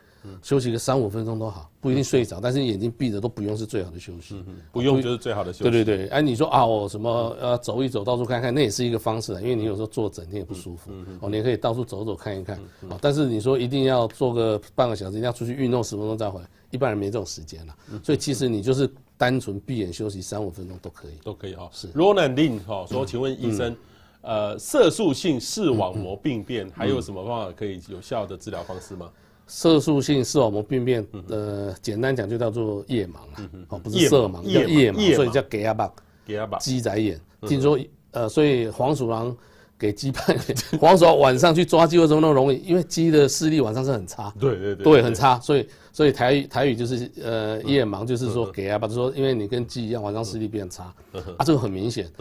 [0.42, 4.36] 休息个三五分钟都好，不一定睡着，但是眼睛闭着都不用是最好的休息。
[4.72, 5.72] 不用就是最好的休息。
[5.72, 10.92] 对对对，哎，你说啊，我什么呃走一走，到处看看，那也是一个方式，因为你有时候坐整天也不舒服。
[11.22, 12.58] 哦，你也可以到处走走看一看。
[12.90, 17.76] 哦，但是你说一定要做个半个小时，一定要出去运动十分钟再回来，一般人没这种时间了。
[18.04, 21.70] 所以其实你就是单纯闭眼休息三五分钟都可以，都可以哈。
[21.72, 21.88] 是。
[21.94, 23.76] Roland Lin 哈说，请问医生，
[24.22, 29.10] 呃，色素性视网膜病变还有什么方法可以有效的治疗方式吗？
[29.48, 35.92] 色素性视网膜病变，呃，简单讲就叫做夜盲啊，哦，不是色盲，叫夜盲，所以叫给阿巴，
[36.26, 37.20] 给阿巴，鸡仔眼。
[37.48, 37.80] 听说，
[38.12, 39.36] 呃，所以黄鼠狼
[39.80, 40.38] 给鸡拍，
[40.80, 42.58] 黄鼠狼晚上去抓鸡为什么那么容易？
[42.58, 50.94] 因为鸡的视力晚上是很差，对对对，对，很差，所以所以台语台语就是呃夜盲，就是说给阿巴，就是说因为你跟鸡一样，晚上视力变差，
[51.38, 52.12] 啊，这个很明显。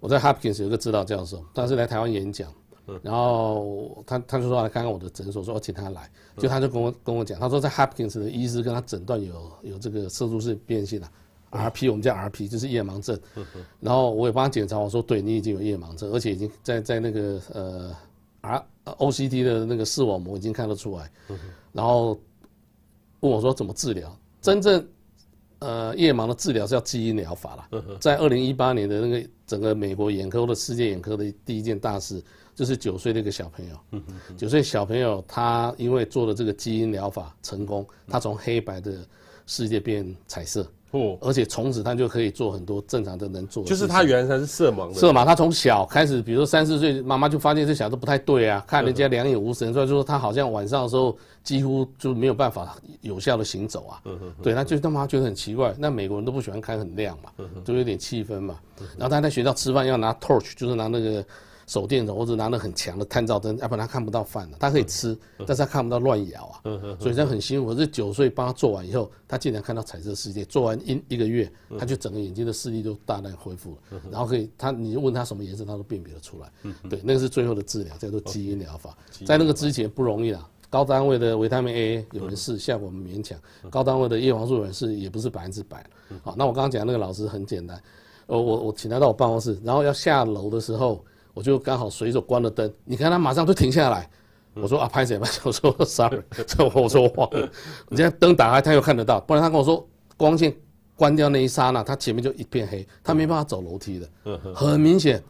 [0.00, 2.48] 我在 Hopkins 有个指导教授，他是来台湾演讲。
[3.02, 11.08] 然后他他就说来看看我的诊所，说我请他来，就他就跟我跟我讲，他说在 Hopkins 的医师跟他诊断有有这个色素性变性的
[11.52, 13.18] RP，我们叫 RP，就是夜盲症。
[13.78, 17.96] 然后我也帮他检查，我说对你已经有夜盲症，而且已经在在那个呃
[18.40, 21.08] R OCT 的那个视网膜已经看得出来。
[21.72, 22.18] 然后
[23.20, 24.14] 问我说怎么治疗？
[24.40, 24.84] 真正
[25.60, 27.68] 呃夜盲的治疗是要基因疗法啦。
[28.00, 32.20] 在二零一八年的那个整个美国眼科或者世界眼科的第一件大事。
[32.54, 34.00] 就是九岁的一个小朋友，
[34.36, 38.92] 九岁小朋友他因为做了这个基因疗法成功，他从黑白的
[39.46, 43.68] 世界变彩色，哦，而且从此他就可以做很多正常的能做的。
[43.70, 54.02] 就是他原来他是色盲的，色盲，他从小开始，比如说三四岁，妈妈就发现这小孩子不太对啊，看人家两眼无神，所以就说他好像晚上的时候几乎就没有办法有效的行走啊，
[54.42, 57.30] 对，他就他妈觉得很奇怪，那美国人都不喜欢开很亮嘛，
[57.64, 58.60] 就有点气氛嘛，
[58.98, 61.24] 然后他在学校吃饭要拿 torch，就是拿那个。
[61.72, 64.58] 手电筒或者拿了很强的探照灯，要不然他看不到饭了。
[64.60, 66.60] 他可以吃，但是他看不到乱咬啊，
[67.00, 67.72] 所以他很辛苦。
[67.72, 70.44] 可是九岁帮他做完以后，他竟然看到彩色世界。
[70.44, 74.02] 做完一一个月，他就整个眼睛的视力都大量恢复了。
[74.10, 76.52] 然后可以，他你问他什么颜色，他都辨别得出来。
[76.90, 78.94] 对，那个是最后的治疗，叫做基因疗法。
[79.24, 83.38] 在那个之前不容易啦，高单位的维他命 A 有人试，效果我们勉强；
[83.70, 85.82] 高单位的叶黄素有人试，也不是百分之百。
[86.22, 87.82] 好，那我刚刚讲那个老师很简单，
[88.26, 91.02] 我我我请他到我办公室，然后要下楼的时候。
[91.34, 94.08] 我就刚好随手关了灯，你看他马上就停下来。
[94.54, 95.18] 我说啊，拍谁？
[95.18, 95.40] 拍谁？
[95.44, 96.20] 我说 sorry，
[96.74, 97.50] 我说我忘了。
[97.88, 99.18] 你现在灯打开，他又看得到。
[99.20, 100.54] 不然他跟我说，光线
[100.94, 104.06] 关掉那一刹那，他前面就一片黑，他没办法走楼梯的。
[104.54, 105.22] 很明显，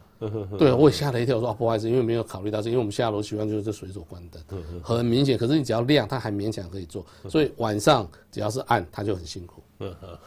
[0.59, 5.37] 对，我也吓了一跳，我说啊，不好意思，因为没有考虑到是，因为我们下楼习惯就是这随手关灯，很明显。
[5.37, 7.05] 可是你只要亮，他还勉强可以做。
[7.29, 9.63] 所以晚上只要是暗，他就很辛苦。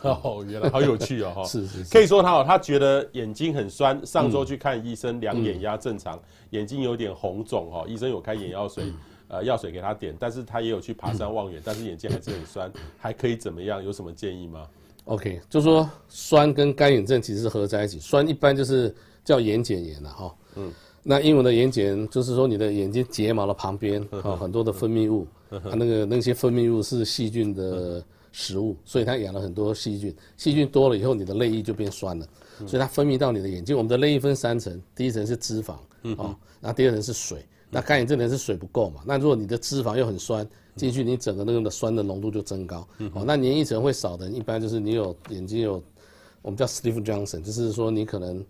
[0.03, 8.85] 哦，原来好有趣哦，哈， 是是，可以说他哦，他觉得眼睛很酸，上周去看医生，量眼压正常，眼睛有点红肿哦，医生有开眼药水，
[9.29, 13.85] 呃，药水给他点，但是他也有去爬山望远，但是眼睛还是很酸，还可以怎么样？
[13.85, 14.67] 有什么建议吗
[15.07, 20.35] ？OK，就说酸跟干眼症其实是合在一起，酸一般就是叫眼睑炎了哈。
[20.57, 28.03] 嗯，那英文的眼睑就是说你的眼睛睫毛的旁边啊，很多的分泌物，它那个那些分泌物是细菌的
[28.39, 32.29] 食物，所以它养了很多细菌，细菌多了以后，你的泪液就变酸了，
[32.67, 33.75] 所以它分泌到你的眼睛。
[33.75, 35.73] 我们的泪液分三层，第一层是脂肪，
[36.19, 37.43] 啊，然后第二层是水。
[37.71, 39.01] 那干眼症的是水不够嘛？
[39.07, 40.47] 那如果你的脂肪又很酸，
[40.77, 42.87] 进去你整个那个的酸的浓度就增高。
[43.15, 45.83] 哦，那粘液层会少的，一般就是你有眼睛有，
[46.43, 48.45] 我们叫 Stevens Johnson，就是说你可能，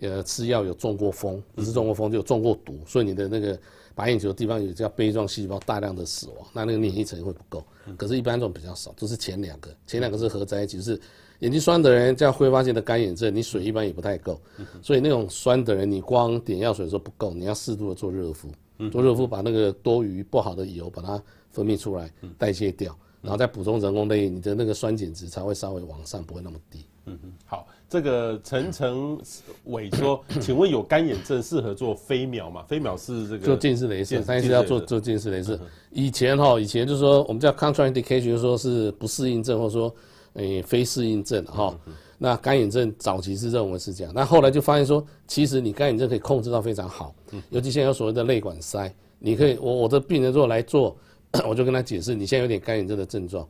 [0.00, 3.58] 呃，吃药有中过风，不是中过风就有中过毒，所以你的那个
[3.98, 7.64] 白眼球的地方有叫杯状细胞大量的死亡，那那个免疫层会不够。
[7.96, 11.00] 可是，一般这种比较少，都是前两个，前两个是合在一起，就是。
[11.40, 14.40] 眼睛酸的人叫挥发性的干眼症，你水一般也不太够，
[14.82, 18.50] 所以那种酸的人，你光点药水的时候不够，你要适度的做热敷，
[18.90, 26.84] 做热敷把那个多余不好的油把它分泌出来，代谢掉，然后再补充人工泪，你的那个酸碱值才会稍微往上，不会那么低。
[27.06, 29.18] 嗯嗯，好，这个陈成
[29.64, 32.62] 伟说， 请问有干眼症适合做飞秒吗？
[32.68, 35.58] 飞秒是这个做近视雷射，但是要做做近视雷射。
[35.90, 39.94] 以前哈，以前就是说我们叫 contraindication，就是说是不适应症，或者说。
[40.34, 41.76] 诶、欸，非适应症哈，
[42.16, 47.12] 那干眼症早期是认为是这样，那后来就发现说，其实你干眼症可以控制到非常好，
[47.50, 50.96] 尤其现在有所谓的泪管塞，你可以，我我的病人如果来做，
[51.48, 53.44] 我就跟他解释，你现在有点干眼症的症状，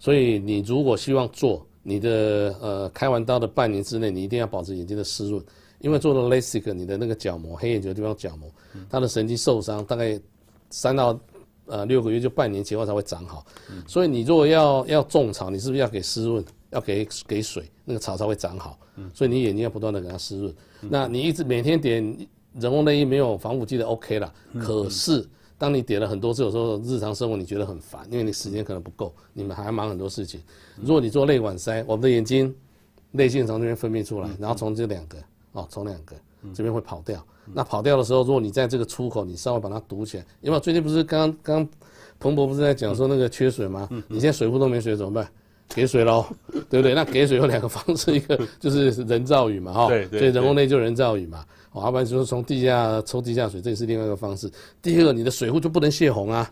[0.00, 5.42] 所以你如果希望做，你的呃开完刀的半年之内，你一定要保持眼睛的湿润，
[5.80, 8.50] 因为做了 LASIK，你的那个角膜黑眼球的地方角膜，
[8.88, 10.20] 它的神经受伤，大概
[10.70, 11.18] 三到。
[11.66, 13.46] 呃，六个月就半年前后才会长好，
[13.86, 18.76] 所以你如果要要种草，你是不是要给湿润，要给给水，那个草才会长好。
[19.14, 20.54] 所以你眼睛要不断的给它湿润。
[20.80, 22.04] 那你一直每天点
[22.54, 25.24] 人工泪液没有防腐剂的 OK 了，可是
[25.62, 30.40] 当你点了很多次，有时候日常生活你觉得很烦，因为你时间可能不够，你们还要忙很多事情。
[30.74, 32.52] 如果你做泪管塞，我们的眼睛
[33.12, 35.18] 泪腺从这边分泌出来，然后从这两个
[35.52, 36.16] 哦，从两个
[36.52, 37.24] 这边会跑掉。
[37.54, 41.68] 那跑掉的时候，如果你在这个出口，你稍微把它堵起来，因为最近不是刚刚
[42.18, 43.88] 彭博不是在讲说那个缺水吗？
[44.08, 45.28] 你现在水库都没水怎么办？
[45.68, 46.26] 给水喽，
[46.68, 46.92] 对不对？
[46.92, 54.50] 那给水有两个方式，一个就是人造雨嘛，哈，所以人工泪就人造雨嘛，哦，要不然就是从地下抽地下水，这也是另外一个方式。
[54.80, 56.50] 第二个，你的水库就不能泄洪啊，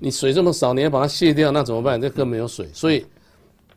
[0.00, 2.00] 你水这么少，你要把它泄掉，那怎么办？
[2.00, 3.04] 这更没有水，所以。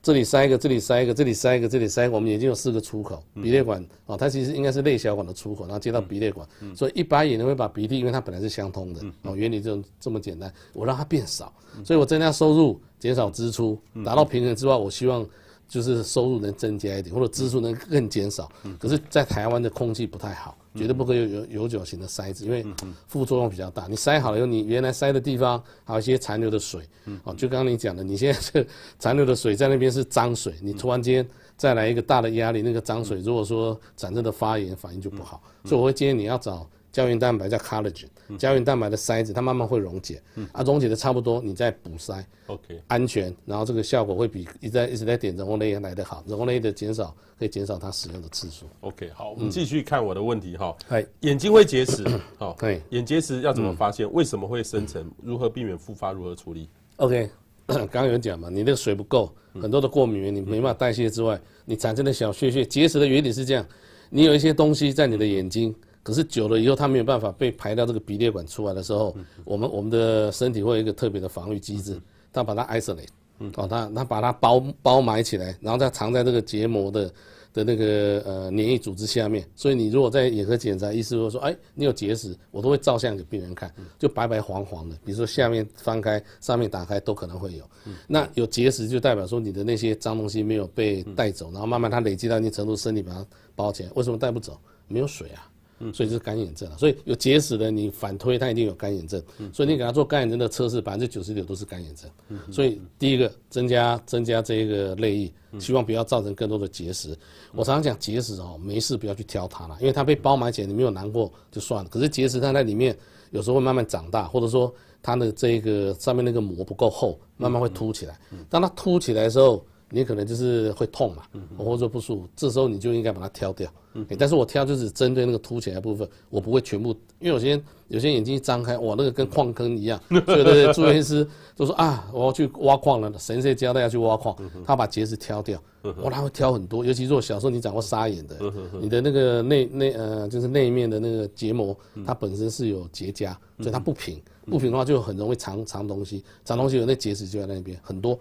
[0.01, 2.15] 这里塞一个，这里塞一个，这里塞一个，这里塞一个。
[2.15, 6.47] 我们眼睛有四个出口，鼻泪管啊，它其实应该是泪小管的出口，然后接到鼻泪管。
[6.73, 10.51] 所以一般人会把鼻涕，因为它本来是相通的，哦，原理就这么简单。
[10.71, 11.51] 我让它变少，
[11.83, 15.27] 所以我增加收入，减少支出，达到平衡之外，我希望
[15.67, 18.49] 就是收入能增加一点，或者支出能更减少。
[18.79, 20.57] 可是，在台湾的空气不太好。
[20.79, 22.65] 绝对不可以有有永久型的塞子，因为
[23.07, 23.85] 副作用比较大。
[23.87, 26.81] 你塞好了以后，你原来塞的地方还有一些残留的水，
[27.23, 28.65] 哦，就刚刚你讲的，你现在这
[28.97, 36.67] 残留的水在那边是脏水，你突然间再来一个大的压力，那个脏水如果说产生的发炎反应就不好，所以我会建议你要找。
[36.91, 40.21] 胶原蛋白叫 collagen，胶原蛋白的塞子它慢慢会溶解，
[40.51, 48.65] 啊，溶解的差不多，你再补塞，OK，安全，然后这个效果会比一直在一直在点人工泪液来得好，人工泪液的减少可以减少它使用的次数。
[48.81, 50.75] OK，好，我们继续看我的问题哈，
[51.19, 52.03] 眼睛会结石，
[52.37, 54.11] 好，对，眼结石要怎么发现？
[54.11, 55.09] 为什么会生成？
[55.21, 56.11] 如何避免复发？
[56.11, 57.29] 如何处理？OK，
[57.67, 63.63] 刚刚有讲嘛，你那个水不够，很多的过敏原你没办法代谢之外，你产生的小屑屑，结石的原理是这样，
[64.09, 65.75] 你有一些东西在你的眼睛。
[66.01, 71.99] 可是久了以后，它没有办法被排到这个鼻泪管出来的时候，我们我们的身体会有一个特别的防御机制，
[72.31, 73.07] 它把它 isolate，
[73.55, 77.13] 哦，它它把它包包埋起来，然后再藏在这个结膜的
[77.53, 79.45] 的那个呃黏液组织下面。
[79.55, 87.63] 所以你如果在眼科检查，医师会说，哎，你有结石，我都会照相给病人看，就白白黄黄的，比如说下面翻开，上面打开都可能会有。
[88.07, 93.89] 那有结石就代表说你的那些脏东西没有被带走，然后慢慢它累积到一定程度，身体把它包起来。
[93.95, 94.57] 为什么带不走？
[94.87, 95.48] 没有水啊。
[95.93, 99.21] 所以这是干眼症，所以有结石的你反推他一定有干眼症，
[99.53, 102.09] 所以你给他做干眼症的测试，百分之九十九都是干眼症。
[102.51, 107.17] 所以第一个增加增加这个泪液，希望不要造成更多的结石。
[107.53, 111.89] 我常常讲结石哦，没事不要去挑它了，因为它被包埋起来，你没有难过就算了。
[111.89, 112.95] 可是结石它在里面
[113.31, 118.19] 有时候会慢慢长大，或者说它的这个上面那个膜不够厚，慢慢会凸起来。
[118.49, 121.23] 当它凸起来的时候，你可能就是会痛嘛，
[121.57, 123.71] 或者不舒服，这时候你就应该把它挑掉。
[124.09, 130.01] 欸、但是我挑就是针对那个凸起来的部分，我不会全部，因为有些有些眼睛一张开，哇，那个跟矿坑一样。
[130.09, 134.35] 对对对住院医师都说啊，我要去挖矿了，神仙交代要去挖矿，
[134.65, 135.61] 他把结石挑掉，
[136.01, 136.85] 哇，他会挑很多。
[136.85, 138.35] 尤其是我小时候你长过沙眼的，
[138.79, 148.19] 你的那个内内呃就是内面的那个结膜，它本身是有结痂，所以它不平，不平的话就很容易藏藏东西，藏东西有那结石就在那边很多。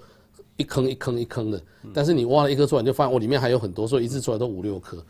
[0.57, 1.63] 一坑一坑一坑的，
[1.95, 5.01] 但是你挖了一颗出来，你就发现我里面还有很多，所以一次出来都五六颗。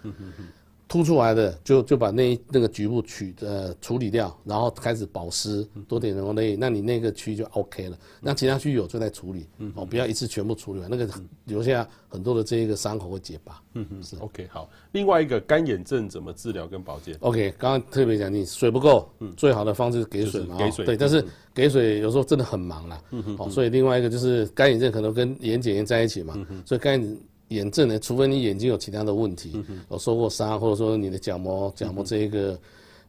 [0.89, 7.99] 凸出来的就就把那那个局部取呃处理掉，然后开始保湿，多点人工泪，那你那个区就 OK 了。
[8.23, 11.07] 那其他区有就在处理，哦，不要一次全部处理完，那个
[11.45, 13.63] 留下很多的这一个伤口会结疤。
[13.75, 14.69] 嗯嗯，是 OK 好。
[14.93, 20.87] 另外一个干眼症怎么治疗跟保健？OK，刚刚特别讲你水不够，最好的方式是给水嘛，给水。
[20.87, 21.23] 对，但是
[21.53, 23.03] 给水有时候真的很忙啦。
[23.11, 23.37] 嗯哼。
[23.39, 27.19] 哦所以另外一个就是干眼症可能跟眼睑炎在一起嘛，所以干眼。
[27.49, 32.51] 眼症呢，除非你眼睛有其他的问题，有受过伤，或者说你的角膜角膜这一个，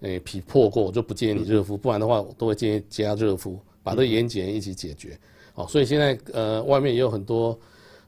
[0.02, 5.20] 诶、欸、皮破过，我就不建议你热敷，不然的话，我都会建议加热敷，把这眼睑一起解决。
[5.56, 7.60] 哦，所以现在呃，外面也有很多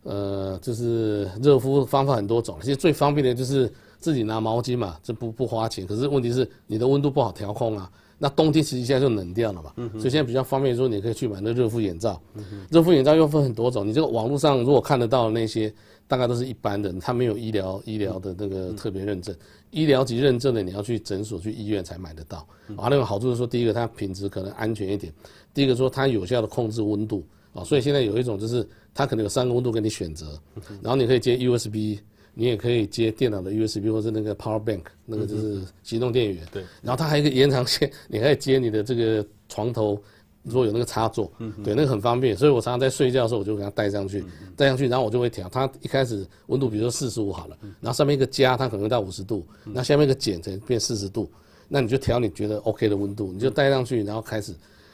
[0.04, 7.92] 呃，就是热敷方法很多种，其实最方便的就是自己拿毛巾嘛，这不不花钱，可是问题是你的温度不好调控啊。
[8.18, 12.22] 那冬天其实现在就冷掉了嘛，所以现在比较方便说，你可以去买那热敷眼罩。
[12.70, 15.74] 热敷眼罩又分很多种，你这个网络上如果看得到的那些。
[16.12, 19.34] 大概都是一般的，他没有医疗医疗的那个特别认证，
[19.70, 22.46] 医疗级认证的你要去诊所去医院才买得到。
[22.76, 25.14] 啊，那个好处是说，第一个它品质可能安全一点，
[25.54, 30.38] 第一个说它有效的控制温度啊，所以现在有一种就是它可能有三个温度给你选择，
[30.82, 31.98] 然后你可以接 USB，
[32.34, 36.46] 你也可以接电脑的 USB 或者那个 Power Bank，那个就是行动电源。
[36.52, 39.98] 对，然后它还有一个延长线，你可以接你的这个床头。
[40.44, 41.32] 如果有那个插座，
[41.64, 44.24] 对，那个很方便，所以我常常在睡觉的时候，我就给它带上去，
[44.56, 45.48] 带上去，然后我就会调。
[45.50, 51.30] 它一开始温度，比如说四十五好了，然后上面一个加，它可能会到五十度，那下面一个减才变四十度，
[51.68, 54.54] 那你就调你觉得 OK 的温度，你就带上去，然后开始，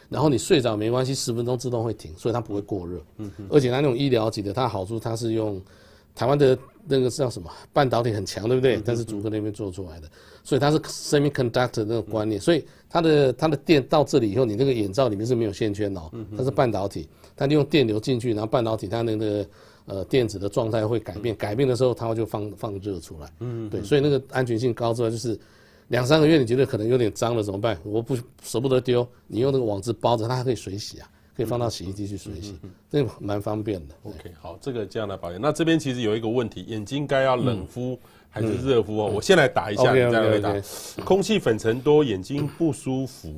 [0.10, 3.02] 然后你睡着没关系，十分钟自动会停，所以它不会过热。
[3.18, 5.62] 嗯，而且它那种医疗级的，它好处它是用
[6.18, 8.82] 台湾的那个叫什么半导体很强，对不对？
[8.84, 10.10] 但是竹科那边做出来的。
[10.44, 16.02] 所以它是 semiconductor 那个观念，所以它的它的电到这里以后，你那个眼罩里面是没有线圈的，
[16.36, 19.46] 它是半导体，它利用电流进去，然后半导体它那个
[19.86, 25.38] 呃电子的状态会改变，改变的时候它会就放放热出来，嗯，对，所以那个安全性高之外，就是
[25.90, 27.78] 两三个月你觉得可能有点脏了怎么办？
[27.84, 33.96] 我不舍不得丢，你用那个网子包着，它还可以水洗啊，可以放到洗衣机去水洗，这个蛮方便的。
[34.04, 35.40] OK，好，这个这样的保养。
[35.40, 37.98] 那这边其实有一个问题，眼睛该要冷敷。
[38.30, 40.54] 还是热敷哦，我先来打一下，你再回答。
[41.04, 43.34] 空气粉尘多，眼睛不舒服。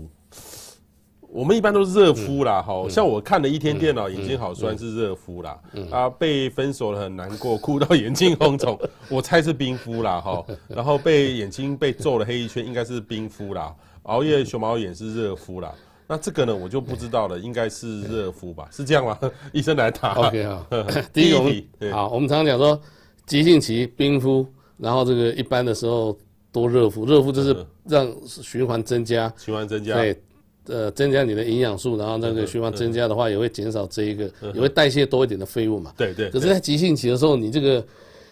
[1.21, 2.85] 我们一般都是热敷啦，哈。
[2.89, 5.57] 像我看了一天电脑，眼睛好酸是热敷啦。
[5.89, 8.77] 啊，被分手了很难过，哭到眼睛红肿，
[9.09, 10.45] 我猜是冰敷啦，哈。
[10.67, 13.73] 然后被眼睛被皱了黑一圈，应该是冰敷啦。
[14.03, 15.73] 熬夜熊猫眼是热敷啦。
[16.09, 18.67] 那这个呢，我就不知道了，应该是热敷吧？
[18.71, 19.17] 是这样吗？
[19.53, 20.15] 医生来打。
[20.15, 20.65] OK 啊。
[21.13, 22.81] 第一题，好，我们常常讲说
[23.27, 24.45] 急性期冰敷。
[24.81, 26.17] 然后这个一般的时候
[26.53, 30.23] 多热敷，热敷就是让循环增加，循环增加，对，
[30.67, 35.93] 呃，增加你的营养素，然后那个循环增加的话，也会减少这一个，也会代谢多一点的废物嘛。
[35.97, 36.29] 对对。
[36.29, 37.85] 可是，在急性期的时候，你这个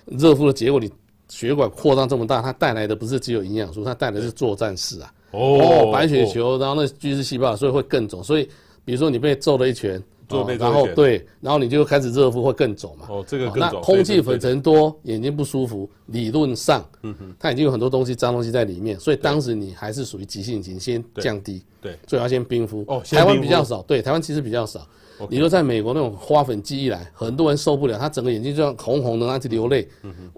[0.05, 0.89] 热敷的结果，你
[1.27, 5.13] 血管扩张这么大，它带来的不是只有营养素，它带来的是作战室啊。
[5.31, 5.91] 哦。
[5.91, 8.23] 白血球，然后那巨噬细胞，所以会更肿。
[8.23, 8.47] 所以，
[8.83, 10.01] 比如说你被揍了一拳。
[10.29, 13.05] 哦、然后对，然后你就开始热敷会更肿嘛。
[13.07, 13.71] 哦，这个更肿。
[13.75, 22.83] 那空气粉尘多，眼睛不舒服，理论上，嗯哼，它已经有很多东西脏东西在里面，所以当时你还是属于急性型，先降低，对，最好先冰敷。
[22.89, 24.85] 哦，台湾比较少，对，台湾其实比较少。
[25.30, 29.88] 你说在美国那种花粉季一来，很多人受不了，他整个眼睛就像红红的，他就流泪。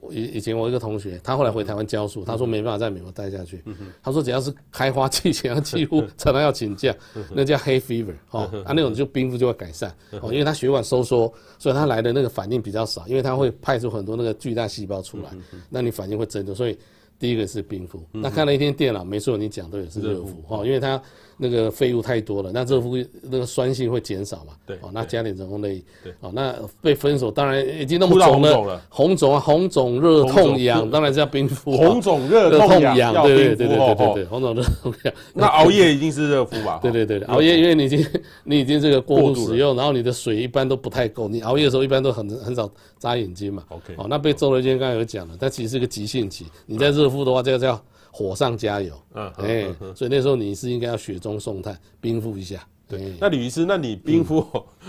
[0.10, 3.64] 以以前我一个同学，他后来回台湾教书，他说没办法在美国待下去。
[4.02, 6.96] 他说只要是开花季前，他几乎常常要请假，
[7.32, 9.94] 那叫 hay fever 哦，啊那种就冰敷就会改善。
[10.22, 15.30] 哦，因为他血管收缩，所以他来的那个反应比较少，因为他会派出很多那个巨大细胞出来，
[15.70, 16.78] 那你反应会增多，所以
[17.20, 18.02] 第一个是冰敷。
[18.12, 21.00] 那看了一天电脑，没错，你讲的也是热敷哦，因为它。
[21.42, 24.52] 那个废物太多了，那热敷那个酸性会减少嘛？
[24.66, 31.78] 对，哦，那加点人工泪，对，哦，那被分手当然已经那么肿了，红肿啊，红肿热痛痒，当然是要冰敷。
[31.78, 35.14] 红肿热痛痒，对对对对对对，红肿热痛痒。
[35.34, 36.78] 那熬夜一定是热敷吧？
[36.84, 38.06] 对对对，熬夜因为你已经
[38.44, 43.64] 你已经这个过度使用，然后你的水一般都不太够，你熬夜的时候一般都很很少眨眼睛嘛。
[43.70, 47.82] OK，哦，那被揍了一天，刚才有讲了，它其实是个急性期，你在热敷的话，这个叫。
[48.12, 54.44] 火上加油，嗯，哎，所以那时候你是应该要雪中送炭，冰敷一下，对，那吕医师，那你冰敷，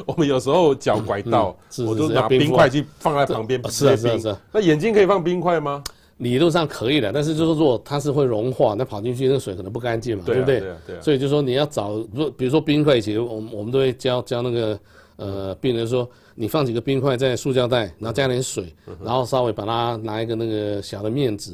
[0.06, 1.54] 我们有时候脚拐到，
[1.86, 4.40] 我都拿冰块去放在旁边，是啊是啊是啊。
[4.50, 5.84] 那眼睛可以放冰块吗？
[6.16, 10.60] 理论上可以的，但是就是说它是会融化，那跑进去那水可能不干净嘛，对不对？
[10.86, 11.00] 对。
[11.02, 11.98] 所以就说你要找，
[12.38, 14.80] 比如说冰块，其实我们我们都会教教那个
[15.16, 16.08] 呃病人说。
[16.40, 18.74] 你放几个冰块在塑胶袋，然后加点水，
[19.04, 21.52] 然后稍微把它拿一个那个小的面纸，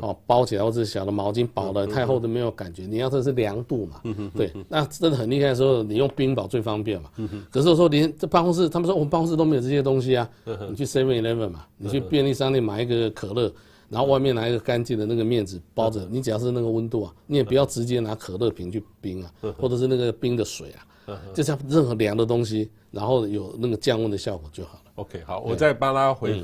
[0.00, 2.86] 哦包起来，或者小的毛巾包的太厚都没有感觉。
[2.86, 4.00] 你要这是凉度嘛，
[4.36, 7.10] 对，那真的很厉害的时候，你用冰宝最方便嘛。
[7.50, 10.30] 可是我说连这办公室，他们说我们办公室都没有这些东西啊。
[10.70, 13.52] 你去 Seven Eleven 嘛，你去便利商店买一个可乐，
[13.88, 20.86] 然后外面拿一个干净的那个面纸包着，你只要是那个温度啊，你也不要直接拿可乐瓶去冰啊，或者是那个冰的水啊。
[21.34, 24.80] 就像任何凉的东西，然后有那个降温的效果就好了。
[24.96, 26.42] OK，好，我再帮他回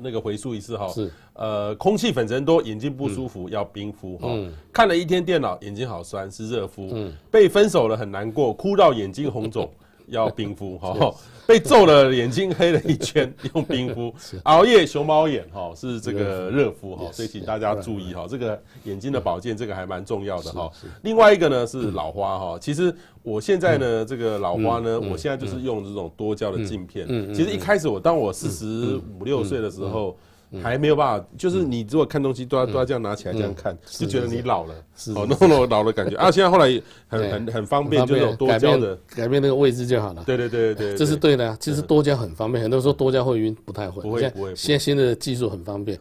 [0.00, 0.86] 那个回溯一次哈。
[0.88, 4.28] 是，呃，空气粉尘多，眼睛不舒服，要冰敷哈。
[4.72, 6.88] 看了一天电脑，眼睛好酸，是热敷。
[6.92, 9.68] 嗯，被分手了很难过，哭到眼睛红肿。
[10.08, 11.14] 要冰敷 哈，
[11.46, 14.14] 被揍了眼睛黑了一圈， 用冰敷。
[14.44, 20.70] 熬夜熊猫眼哈是这个热敷哈，所以请大家注意哈，这个眼睛的保健这个还蛮重要的哈。
[21.02, 27.06] 另外一个呢是老花哈，其实我现在呢这个老花呢，我现在就是用这种多焦的镜片。
[27.34, 30.16] 其实一开始我当我四十五六岁的时候。
[30.62, 34.74] 还没有办法，就是你如果看东西都要都要这样拿起来这样看，就觉得你老了，
[35.14, 36.16] 哦，那种老的感觉。
[36.16, 36.30] 啊。
[36.30, 40.22] 现在后来很很很方便，就是有多焦的，改变那个位置就好了。
[40.24, 41.56] 对对对对，这是对的。
[41.58, 44.02] 其实多焦很方便，很多人说多焦会晕，不太会。
[44.02, 44.54] 不会不会。
[44.54, 45.98] 现在新的技术很方便，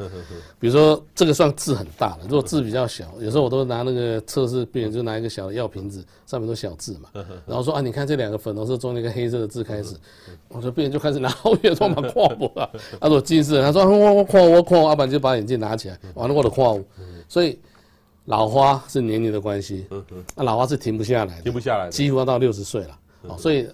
[0.60, 7.10] 比如说这个算字很大了，如果字比较小，有时候我都拿那个测试病人，就拿一个小的药瓶子，上面都小字嘛，
[7.46, 9.96] 然后说啊，你看这两个粉红色中间一个黑色的字开始，
[10.50, 12.70] 我说病人就开始拿后面说嘛跨步啊，
[13.00, 15.18] 他说近视，他说我我跨我跨，阿板就。
[15.18, 16.80] 就把眼镜拿起来，完了我的看我，
[17.28, 17.58] 所以
[18.26, 19.88] 老花是年龄的关系，
[20.36, 23.00] 那老花是停不下来的，停不下来，几乎要到六十岁了。
[23.24, 23.68] 哦，所以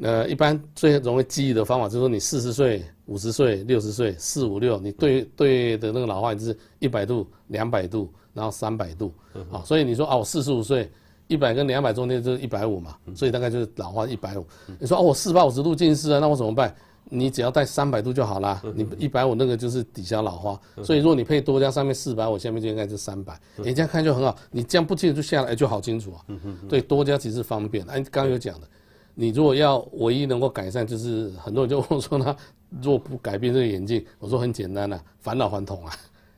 [0.00, 9.12] 呃，一般最容易记忆的方法就是说，你四十岁、五十岁、六十岁、四五六，你对对的那个老花就是一百度、两百度，然后三百度。
[9.50, 10.90] 好，所以你说啊，我四十五岁，
[11.26, 14.46] 一百跟两百中间就是一百五嘛，所以大概就是老花一百五。
[14.78, 16.74] 你说哦，我四百五十度近视啊，那我怎么办？
[17.12, 24.34] 你只要戴三百度就好啦，你一百五那个就是抵消老花，所以如果你配多加，上面四百五，下面就应该是三百，你这样看就很好。
[24.52, 26.24] 你这样不清楚就下来就好清楚啊。
[26.68, 27.84] 对，多加其实方便。
[27.86, 28.66] 哎，刚刚有讲的，
[29.14, 32.34] 你如果要唯一能够改善，就是很多人就问我说他
[32.80, 35.92] 如果不改变这个眼镜，我说很简单啊，返老还童啊，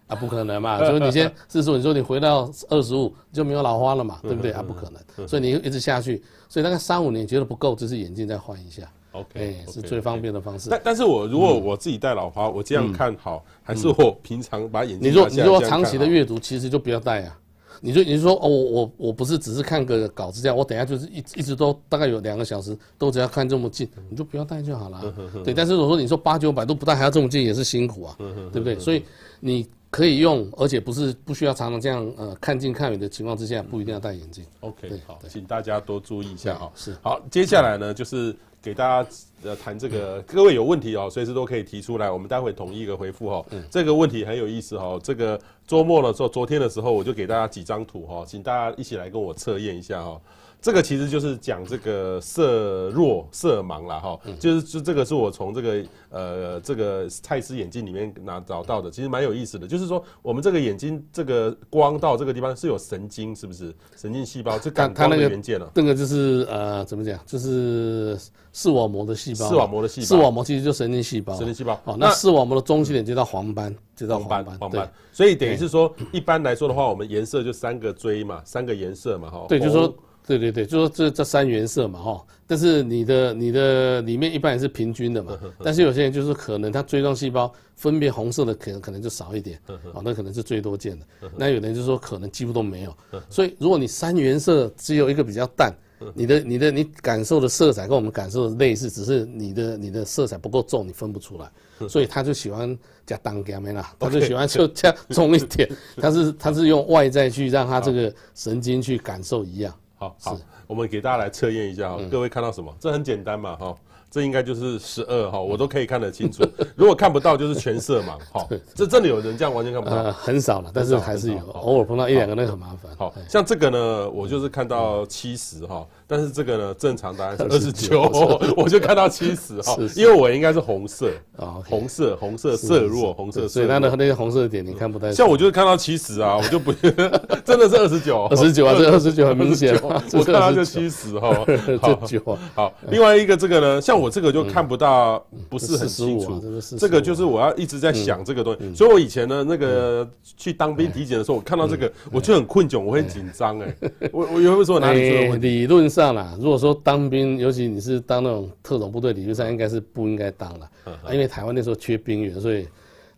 [0.07, 0.79] 啊不可能嘛。
[0.85, 4.53] 所以你先四十五，你说你回到二十五就没有老花了嘛，对不对？
[4.53, 8.91] 啊不可能，所以你一直下去，所以大概三五年觉得不够，就是眼镜再换一下。
[9.13, 10.69] OK，是最方便的方式。
[10.71, 15.11] 但但是我如果我自己戴老花，我这样看好，还是我平常把眼镜？
[15.11, 17.39] 你说你说长期的阅读，其实就不要戴啊。
[17.85, 25.13] 你就你说哦，我我我不是只是看个稿子这样，我等下就是一一直都大概有两个小时都只要看这么近，你就不要戴就好了。
[25.43, 28.17] 对，但是如果说你说八九百都不戴还要这么近，也是辛苦啊，
[28.53, 28.79] 对不对？
[28.79, 29.03] 所以
[29.41, 34.45] 你可以用，而且不是不需要常常这样呃看近看远的情况之下，不一定要戴眼镜。
[34.61, 36.71] OK，好，请大家多注意一下啊。
[36.77, 38.35] 是好，接下来呢就是。
[38.63, 39.11] 给大家
[39.43, 43.45] 呃谈这个，各位有问题哦，随时都可以提出来，我们待会统一一个回复哈。
[43.69, 50.21] 这个问题很有意思哈，这个周末的时候，昨天的时候我就给大家几张图哈，请大家一起来跟我测验一下哈。
[50.63, 59.67] 这个其实就是讲这个色弱色盲了哈，就是就这个是我从这个呃这个蔡司眼镜里面拿找到的，其实蛮有意思的。
[59.67, 64.57] 就是说我们这个眼睛这个光到这个地方是有神经，是不是神经细胞？
[64.57, 65.69] 这感光的元件了。
[65.75, 67.19] 那个就是呃怎么讲？
[67.27, 68.17] 就是
[68.53, 69.49] 视网膜的细胞。
[69.49, 70.07] 视网膜的细胞。
[70.07, 71.35] 视网膜其实就神经细胞。
[71.37, 71.77] 神经细胞。
[71.85, 74.59] 好，那视网膜的中心点就到黄斑，就叫黄斑。
[74.61, 74.89] 黄斑。
[75.11, 79.45] 所以等于是说，一般来说的话，我们颜色就三个锥嘛，三个颜色嘛，哈。
[79.49, 79.93] 对，就是说。
[80.27, 89.59] 对对对，就说这这三原色嘛哈，但是你的你的里面一般也是平均的嘛，但是有些人就是可能他锥状细胞分别红色的可能可能就少一点，
[89.93, 91.07] 哦，那可能是最多见的。
[91.37, 92.97] 那有的人就说可能几乎都没有，
[93.29, 95.75] 所以如果你三原色只有一个比较淡，
[96.15, 109.75] 你的你的你感受的色彩跟我们感受的类似，只是你的你的色彩不够重，你分不出来，所以他就喜欢加当加没啦，他就喜欢就加重一点，他是他是用外在去让他这个神经去感受一样。
[110.03, 112.75] 好，好，我们给大家来测验一下哈，各位看到什么？
[112.81, 113.77] 这很简单嘛，哈。
[114.11, 116.45] 这应该就是十二哈，我都可以看得清楚。
[116.77, 118.47] 如果看不到，就是全色盲哈。
[118.75, 119.97] 这真的有人这样完全看不到？
[119.97, 122.95] 呃， 很少了，但是还是有，偶尔碰到一两个，那个很麻烦。
[122.99, 128.03] 好像这个呢，我就是看到七十哈，但是这个呢，正常答案是二十九，
[128.55, 131.09] 我就看到七十哈，因为我应该是红色
[131.39, 135.11] 啊，红色，红色色弱，红色，所以它的那个红色的点你看不太。
[135.11, 136.71] 像我就是看到七十啊，我就不
[137.47, 142.71] 真的是二十九， 二十九啊，这二十九很明显，我看到就这七十哈，这九好。
[142.91, 146.43] 另外一个这个呢，像我这个就看不到，不是很清楚。
[146.77, 150.07] 这个就是我要一直在想这个东西，所以我以前呢，那个
[150.37, 153.75] 去当兵体检的时候，我看到这个我就很困窘，我会紧张哎。
[154.13, 155.49] 我我有没有说哪里出了问题？
[155.53, 160.69] 理论上啦，如果说当兵，尤其你是当那种特种部队，理论上应该是不应该当了，
[161.13, 162.67] 因为台湾那时候缺兵员，所以。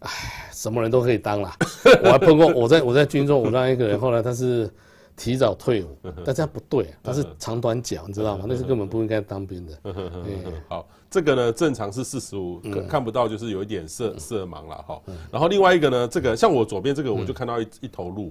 [0.00, 0.10] 哎，
[0.52, 1.56] 什么人都可以当啦。
[2.04, 4.70] 我还碰过，我在我在军中，我让一个人，后来他是
[5.16, 8.44] 提早退伍，但这样不对，他是长短脚，你知道吗？
[8.46, 9.72] 那是根本不应该当兵的。
[10.68, 15.00] 好，这个呢，正常是四十五，看不到就是有一点色色盲了哈。
[15.32, 18.30] 然后另外一个呢，这个像我左边这个，我就看到一一头鹿。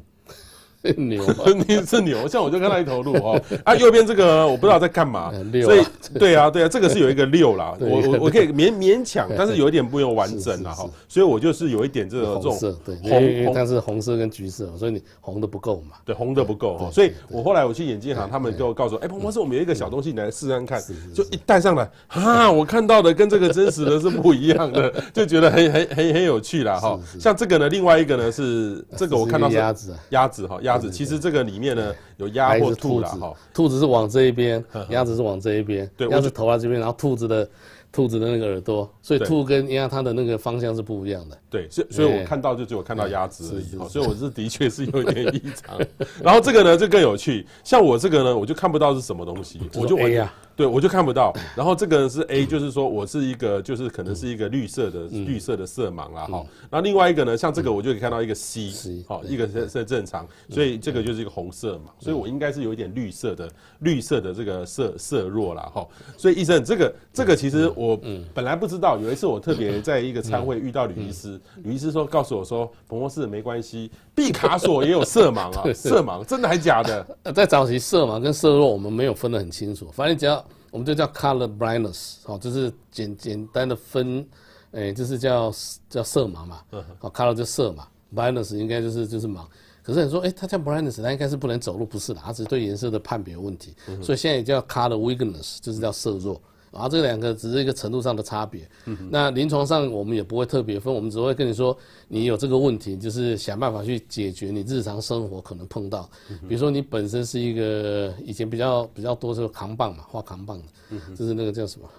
[0.97, 1.23] 牛，
[1.67, 3.41] 你是牛，像我就看到一头鹿哦。
[3.63, 5.31] 啊，右边这个我不知道在干嘛，
[5.63, 5.83] 所以
[6.19, 10.85] 对啊，对啊，这个是有一个六啦， 我我我可以勉勉强，但是有一点不用完整了哈。
[11.07, 12.95] 所以我就是有一点这个这种对。
[13.43, 15.95] 红，但是红色跟橘色，所以你红的不够嘛。
[16.03, 16.89] 对，红的不够哈。
[16.91, 20.81] 所以我后来我去眼镜行，他们就告诉我，哎，彭博士，我们有一个小东西，你来试试看，
[21.13, 26.99] 就一戴上来，哈，我看到的跟这个真实的是不一样的，就觉得很很很很有趣了哈。
[27.19, 30.72] 像这个呢，另外一个呢是这个我看到是鸭子，鸭子哈，鸭。
[30.77, 37.47] 其实这个里面呢有鸭或兔子哈，兔子是往这一边，鸭子是往这一边，对，鸭子头在这边，然后兔子的
[37.91, 41.37] 兔子的那个耳朵，所以兔跟鸭它的那个方向是不一样的。
[41.49, 45.79] 对，所以所以我看到就只有看到鸭子而已，所以我是的确是有点异常。
[46.21, 50.33] 然后这个呢就更有趣，像我这个呢我就看不到是什么东西，我就哎呀。
[50.55, 51.33] 对，我就看不到。
[51.55, 56.25] 然后这个是 A，就是说我是一个，就是可能是一个绿色的绿色的色盲啦。
[56.25, 56.45] 哈。
[56.69, 61.91] 然后另外一个呢，像这个我就可以看到一个 C，好，一个是是正常，所以这个就是一个红色嘛。
[61.99, 63.49] 所以我应该是有一点绿色的
[63.79, 65.63] 绿色的这个色色弱啦。
[65.73, 65.87] 哈。
[66.17, 67.99] 所以医生，这个这个其实我
[68.33, 68.97] 本来不知道。
[69.03, 77.33] 有一次我特别在一个餐会遇到吕医师，吕医师说告诉我说，彭博士没关系，毕卡索也有色盲啊， 色盲真的还假的？
[77.33, 80.43] 在早期色盲跟色弱我们没有分得很清楚，反正只要。
[80.71, 84.27] 我们就叫 color blindness，好，就是简简单的分，
[84.71, 85.53] 哎，就是叫
[85.87, 86.61] 叫色盲嘛，
[86.97, 89.41] 好，color 就色嘛，blindness 应该就是就是盲。
[89.83, 96.33] 可是你说，哎，它叫 blindness，它应该是不能走路，不是的，它只是对颜色的判别问题，所以现在也叫 color weakness，就是叫色弱。
[96.33, 96.41] 然
[96.81, 98.67] 后这两个只是一个程度上的差别。
[99.09, 106.09] 那临床上我们也不会特别分，我们只会跟你说，你有这个问题，就是想办法去解决你日常生活可能碰到。
[106.47, 111.89] 比如说你本身是一个以前比较比较多是扛棒嘛，画扛棒的，就是那个叫什么，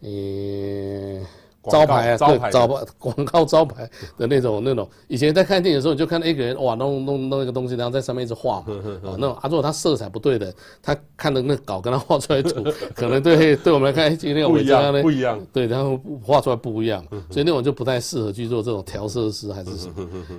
[0.00, 1.24] 嗯。
[1.70, 8.66] 招牌啊，对，招牌广告招牌的那种那种，以前在看电影的时候，你就看到一个人哇，弄弄弄一个东西，然后在上面一直画嘛，
[9.04, 10.52] 啊，那种啊，如果他色彩不对的，
[10.82, 19.94] 他看的那稿跟他画出来的图， 可能对对我们来看，今天我们家呢不一样，对，然后画出来不一样，所以那种就不太适合去做这种调色师还是什么，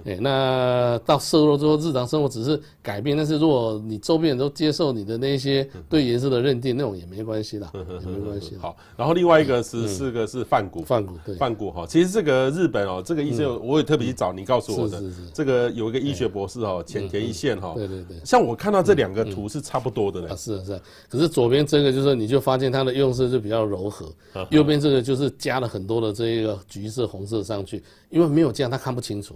[0.05, 8.55] 哎，那到色弱之后，日常生活只是改变，但是如果你周边人都接受你的那些对颜色的认定，那种也没关系啦，也没关系。
[8.59, 11.33] 好，然后另外一个是四个是梵谷，梵谷。
[11.35, 15.03] 梵谷哈，其实这个日本哦，这个医生我也特别去找你告诉我的，
[15.33, 24.13] 这个有一个医学博士哦，浅田一线哈，对对对，像我看到这两个图是差不多的呢，是是，可是左边这个就是你就发现它的用色就比较柔和，
[24.49, 29.35] 右边这个就是加了很多的这一个橘色、红色上去，因为没有这样它看不清楚，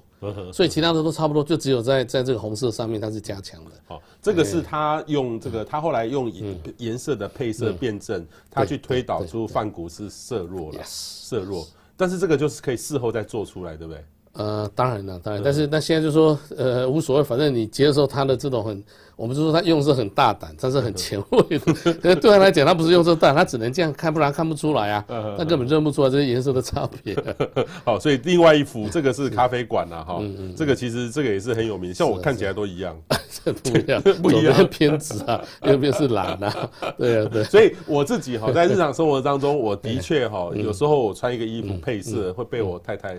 [0.54, 3.72] 所以其他的都差不多，就只有在在这个红色上面它是加强的。
[3.88, 6.32] 好，这个是他用这个他后来用
[6.78, 11.68] 颜色的配色辩证，他去推导出梵谷是色弱了，色弱。
[12.00, 14.04] 但是这个就是可以事后再做出来，对不对？
[14.34, 15.44] 呃，当然了，当然。
[15.44, 18.82] 但是那现在就说，呃，无所谓，反正你接受他的这种很。
[19.20, 21.74] 我们就说他用色很大胆，但是很前卫的。
[22.02, 25.04] 可是对他来讲，他不是用色大胆，他只能这样看，不然看不出来啊。
[25.38, 27.14] 他根本认不出来这些颜色的差别。
[27.84, 30.24] 好，所以另外一幅这个是咖啡馆呐，哈，
[30.56, 32.98] 这个其实这个也是很有名，像我看起来都一样。
[33.62, 36.70] 不一样，不一样，偏执啊，右边是蓝啊。
[36.98, 37.44] 对啊，对。
[37.44, 43.16] 所以我自己哈，在日常生活当中，我的确哈，有时候我穿一个衣服配色会被我太太、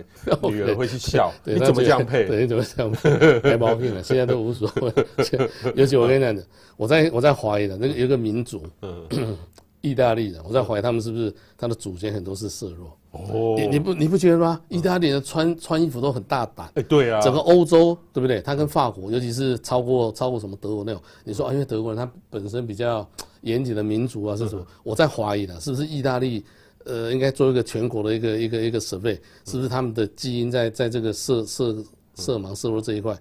[0.49, 1.31] 女儿会去笑。
[1.43, 2.25] 你怎么这样配？
[2.25, 3.39] 对，你怎么这样配？
[3.43, 4.91] 没毛病了，现在都无所谓。
[5.95, 6.45] 尤其我跟你讲的，
[6.77, 8.63] 我在我在怀疑的，那个有个民族，
[9.81, 12.97] 意大利人，我在怀疑他们是不是他的祖先很多是色弱。
[13.11, 14.61] 哦，你你不你不觉得吗？
[14.69, 16.71] 意大利人穿穿衣服都很大胆。
[16.75, 18.39] 哎，对啊，整个欧洲对不对？
[18.41, 23.05] 他跟法国，尤其是超过超过什么德国那种，你说啊，因为德国人他本身比较
[23.41, 24.65] 严谨的民族啊，是什么？
[24.83, 26.43] 我在怀疑的，是不是意大利？
[26.83, 29.15] 呃，应该做一个全国的一个一个一个 survey，
[29.45, 31.75] 是不是他们的基因在在这个色色
[32.15, 33.15] 色盲色弱这一块？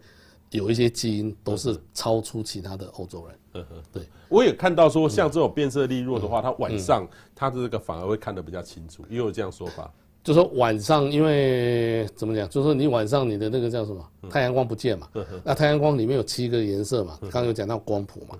[0.51, 3.37] 有一些基因都是超出其他的欧洲人。
[3.55, 9.93] 嗯哼，对，我也看到说，像这种变色力弱的话，他晚上他的这个反而会看得比较清楚，也有这样说法。
[10.23, 12.47] 就说晚上，因为怎么讲？
[12.49, 14.05] 就是说你晚上你的那个叫什么？
[14.29, 15.09] 太阳光不见嘛。
[15.43, 17.17] 那太阳光里面有七个颜色嘛？
[17.23, 18.37] 刚刚有讲到光谱嘛。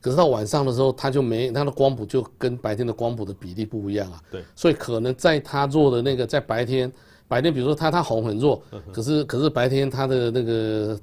[0.00, 4.22] 可是到晚上的时候，它就没它的光谱就跟白天的光谱的比例不一样啊。
[4.30, 6.90] 对，所以可能在它弱的那个，在白天，
[7.26, 8.62] 白天比如说它它红很弱，
[8.92, 10.98] 可是可是白天它的那个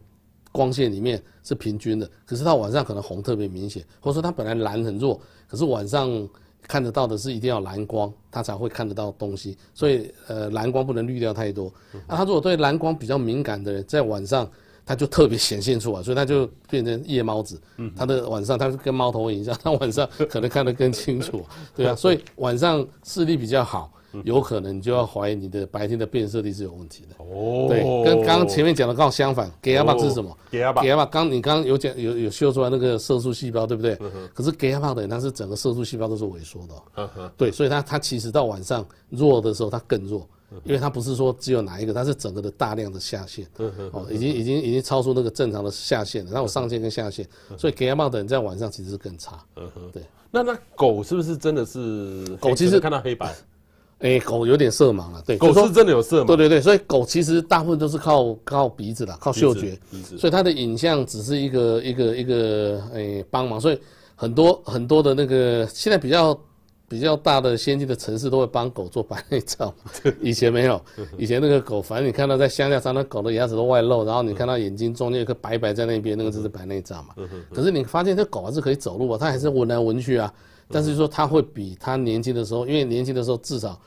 [0.52, 6.28] 光线里面是平均的，可是到晚上可能红特别明显，或者说它本来蓝很弱，可是晚上
[6.62, 9.58] 看得到的是一定要蓝光，它才会看得到东西。
[9.74, 11.72] 所以呃，蓝光不能滤掉太多。
[12.08, 14.50] 那他如果对蓝光比较敏感的人，在晚上。
[14.84, 17.62] 它就特别显现出来，所以它就变成夜猫子。
[17.78, 21.46] 嗯它的晚上，它是跟猫头鹰一样，它晚上可能看得更清楚，
[21.76, 21.96] 对啊。
[21.96, 23.94] 所以晚上视力比较好，
[24.24, 27.16] 有可能你就要怀疑你的白天的变色力是有问题的。
[27.24, 29.52] 哦，对，跟刚刚前面讲的刚好相反。
[29.62, 33.98] GABA 是什么？GABA 刚你刚刚有讲有有秀出来那个色素细胞，对不对？
[34.34, 37.32] 可是 GABA 的人，它是整个色素细胞都是萎缩的。
[37.38, 40.28] 对，所以它它其实到晚上弱的时候，它更弱。
[40.66, 43.48] 因为它不是说只有哪一个，它是整个的大量的下限，
[43.94, 46.32] 哦，已经已经已经超出那个正常的下限了。
[46.34, 47.26] 那我上限跟下限，
[47.58, 49.42] 所以 gamma 的人在晚上其实是更差。
[49.94, 50.04] 对。
[50.30, 52.26] 那那狗是不是真的是？
[52.42, 53.34] 狗其实看到黑白，
[54.02, 55.24] 哎，狗有点色盲了。
[55.26, 56.26] 对，狗是真的有色盲。
[56.26, 59.78] 对对对，所以狗其实大部分都是靠靠鼻子的，靠嗅觉。
[60.18, 63.80] 所以它的影像只是一个一个一个哎帮忙，所以
[64.16, 66.40] 很多很多的那个现在比较。
[66.92, 69.74] 比较大的先进的城市都会帮狗做白内障，
[70.20, 70.82] 以前没有，
[71.18, 77.16] 以前那个狗，反正你看到在乡下上，那狗的牙齿都外露，然后你看到眼睛中间有个白白在那边，那个就是白内障嘛。
[77.54, 80.34] 可是你发现这狗还是可以走路啊，它还是闻来闻去啊，
[80.72, 83.80] 但是说他会比他年轻的时候，因为年轻的时候至少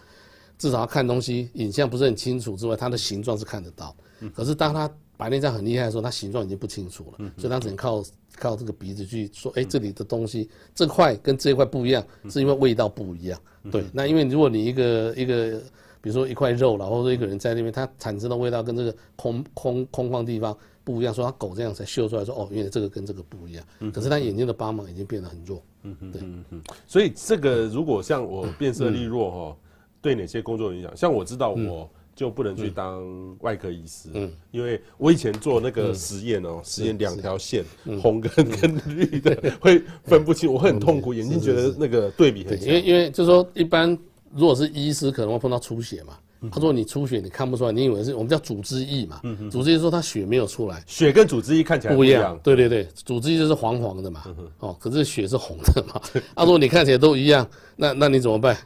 [0.58, 3.94] 至少看东西影像不是很清楚之外，它的形状是看得到。
[4.34, 8.04] 可是当他白内障很厉害的时候，他形状已经不清楚了，所以他只能靠。
[8.36, 13.40] 靠这个鼻子去说，哎，这里的东西这块跟这块不一样，是因为味道不一样。
[13.70, 15.52] 对，那因为如果你一个一个，
[16.00, 23.64] 比如说一块肉，然后一个人在那边，它产生的味道跟这个空空空旷地方不一样，说它狗这样才嗅出来说，哦，原来这个跟这个不一样。
[23.92, 25.62] 可是它眼睛的帮忙已经变得很弱。
[25.84, 26.62] 嗯嗯，对，嗯嗯。
[26.86, 29.56] 所以这个如果像我变色力弱哈，
[30.02, 30.96] 对哪些工作有影响？
[30.96, 31.88] 像我知道我。
[32.16, 37.64] 就不能去当外科医师，嗯，因为我以前做那个实验哦，实验两条线，
[38.00, 42.68] 红跟跟绿的 会分不清，我会很痛苦，眼睛觉得那个对比很强。
[42.68, 43.98] 因为因为就是说，一般
[44.32, 46.16] 如果是医师，可能会碰到出血嘛。
[46.50, 49.20] 他说你出血你看不出来，你以为是我们叫组织液嘛？
[49.50, 52.38] 组织液说他血没有出来，血跟组织液看起来不一样。
[52.42, 54.24] 对对对，组织液就是黄黄的嘛，
[54.60, 56.00] 哦，可是血是红的嘛。
[56.34, 58.56] 他说你看起来都一样，那那你怎么办？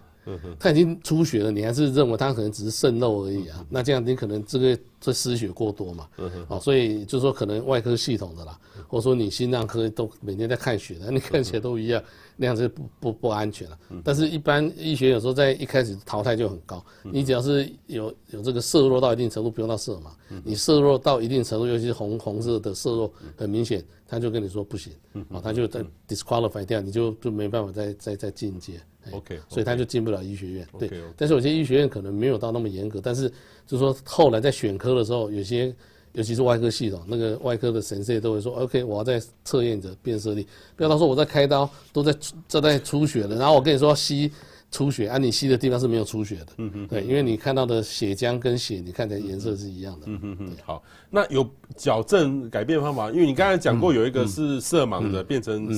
[0.58, 3.64] 他已经出血了，你还是认为他可能只是渗漏而已啊？
[3.68, 6.08] 那这样你可能这个这失血过多嘛？
[6.48, 12.02] 哦，所以就是说可能外科系统的啦，或者说你心脏科都每天在看血的，你看起来都一样，
[12.36, 13.78] 那样子不不不安全了。
[14.04, 20.12] 但是一般医学有时候在一开始淘汰就很高，你只要是有有这个摄入到一定程度，不用到色嘛，
[20.44, 24.92] 你摄入到一定程度，尤其是红红色的摄入很明显，他就跟你说不行，
[25.28, 28.80] 啊，他就在 disqualify 掉，你就就没办法再再再进阶。
[29.10, 30.66] OK，所以他就进不了医学院。
[30.78, 33.28] 对，但是有些医学院可能没有到那么严格，但是
[33.66, 35.74] 就是说后来在选科的时候，有些
[36.12, 42.14] 尤其是外科系统，那个外科的神社都会说，OK，我要在测验你的变色力，不要到时候我在开刀都在
[42.48, 44.32] 正在出血了，然后我跟你说吸
[44.70, 46.46] 出血，啊，你吸的地方是没有出血的。
[46.58, 50.06] 嗯哼，对，因为你看到的血浆跟血，你看起来颜色是一样的。
[50.06, 53.10] 嗯哼哼，好，那有矫正改变方法？
[53.10, 55.70] 因为你刚才讲过有一个是色盲的变成。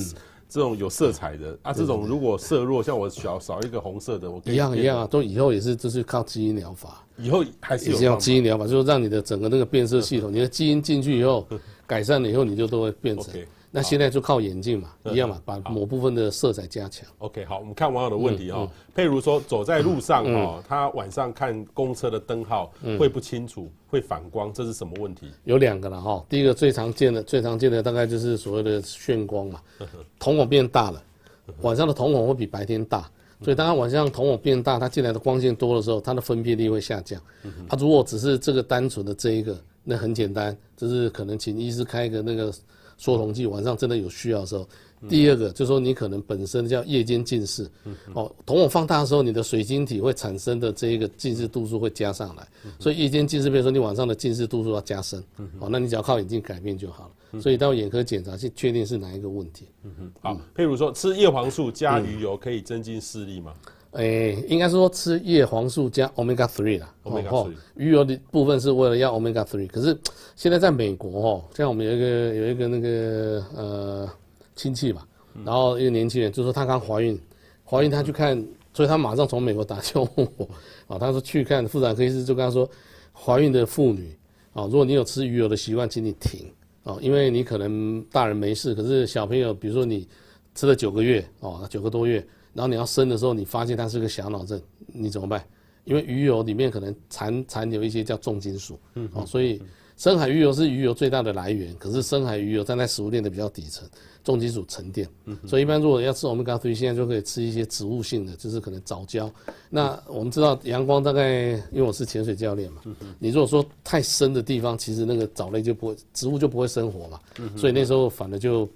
[0.53, 11.47] 这种有色彩的啊，这种如果色弱，像我少少一个红色的，我一样一样啊，都以后也是就是靠基因疗法，以后还是有基因疗法，就是让你的整个那个变色系统， 你的基因进去以后
[11.87, 13.33] 改善了以后，你就都会变成。
[13.73, 17.07] 那现在就靠眼镜嘛，一样嘛，把某部分的色彩加强。
[17.19, 22.69] OK，好，我们看网友的问题哈，譬如说走在路上哦，他晚上看公车的灯号
[22.99, 25.31] 会不清楚，会反光，这是什么问题？
[25.45, 29.61] 有两个了哈，第一个最常见的、最常见的大概就是所谓的眩光嘛，
[30.19, 31.01] 瞳孔变大了，
[31.61, 33.09] 晚上的瞳孔会比白天大，
[33.41, 37.21] 所以当他晚上瞳孔变大，它进来的光线多的时候，它的分辨率会下降。
[37.69, 42.53] 它如果只是这个单纯的这一个，那很简单，就是可能请医师开一个那个。
[43.01, 44.67] 缩瞳剂晚上真的有需要的时候，
[45.09, 47.67] 第二个就是说你可能本身叫夜间近视，
[48.13, 52.47] 哦，瞳孔放大的时候，你的水晶体会产生的这一个近视度数会加上来，
[52.77, 55.19] 所以夜间近视，比如说你晚上的近视度数要加深，
[55.59, 57.41] 哦，那你只要靠眼镜改变就好了。
[57.41, 59.65] 所以到眼科检查去确定是哪一个问题。
[59.83, 63.51] 嗯哼，好，譬如说吃叶黄素加鱼油可以增进视力吗？
[63.91, 69.67] 哎，应该是说吃叶黄素加 omega three 啦，omega three 鱼油的部分是为了要 omega three。
[69.67, 69.97] 可是
[70.35, 74.09] 现在在美国哦，像我们有一个有一个那个呃
[74.55, 75.05] 亲戚吧，
[75.43, 77.19] 然后一个年轻人就说他刚怀孕，
[77.65, 78.41] 怀孕他去看，
[78.73, 80.49] 所以他马上从美国打电话问我，
[80.87, 82.69] 啊，他说去看妇产科医师就跟他说，
[83.13, 84.17] 怀孕的妇女
[84.53, 86.49] 啊，如果你有吃鱼油的习惯，请你停
[86.83, 90.07] 啊，因为你可能大人没事，可是小朋友比如说你。
[90.53, 92.21] 吃了九个月哦，九个多月，
[92.53, 95.43] 然后你要生的时候，你发现它是个小脑症，你怎么办？
[95.83, 99.59] 因为鱼油里面可能残残留一些叫重金属，嗯，哦，所以
[99.97, 103.89] 深海鱼油是鱼油最大的来源，可是深海鱼油站在食物链的比较底层，
[104.23, 109.31] 重金属沉淀，嗯，所以一般如果要吃 Omega 3，现在就可以吃一些植物性的，就是可能藻胶。
[109.71, 112.81] 那我们知道阳光大概，因为我是潜水教练嘛，
[113.17, 117.19] 你如果说太深的地方，其实那个藻类就不会，植物就不会生活嘛，
[117.57, 118.69] 所以那时候反而就。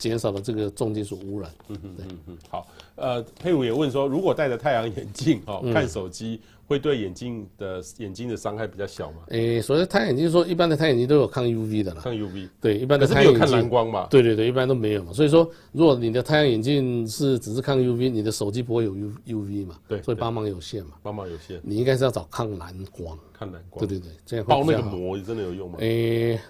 [0.00, 1.50] 减少了这个重金属污染。
[1.68, 2.66] 嗯嗯嗯嗯，好。
[3.00, 9.18] 呃，佩武也问说，如果戴着太阳眼镜哦看手机，会对眼睛的眼睛的伤害比较小吗？
[9.28, 12.00] 诶、欸，所谓太阳眼镜，就是说一般的太阳眼镜都有抗 UV 的啦。
[12.02, 12.48] 抗 UV。
[12.60, 13.40] 对，一般的太阳眼镜。
[13.40, 14.06] 可是没有看蓝光嘛？
[14.10, 15.12] 对对对，一般都没有嘛。
[15.12, 19.76] 所以说，如果你的太阳眼镜是只是抗 UV，你的手机不会有 U UV 嘛？
[19.88, 20.02] 对。
[20.02, 20.92] 所以帮忙有限嘛。
[21.02, 21.60] 帮忙有限。
[21.62, 23.18] 你应该是要找抗蓝光。
[23.32, 23.86] 抗蓝光。
[23.86, 25.78] 对对对，这样包那个膜真的有用吗？
[25.80, 26.40] 诶、欸。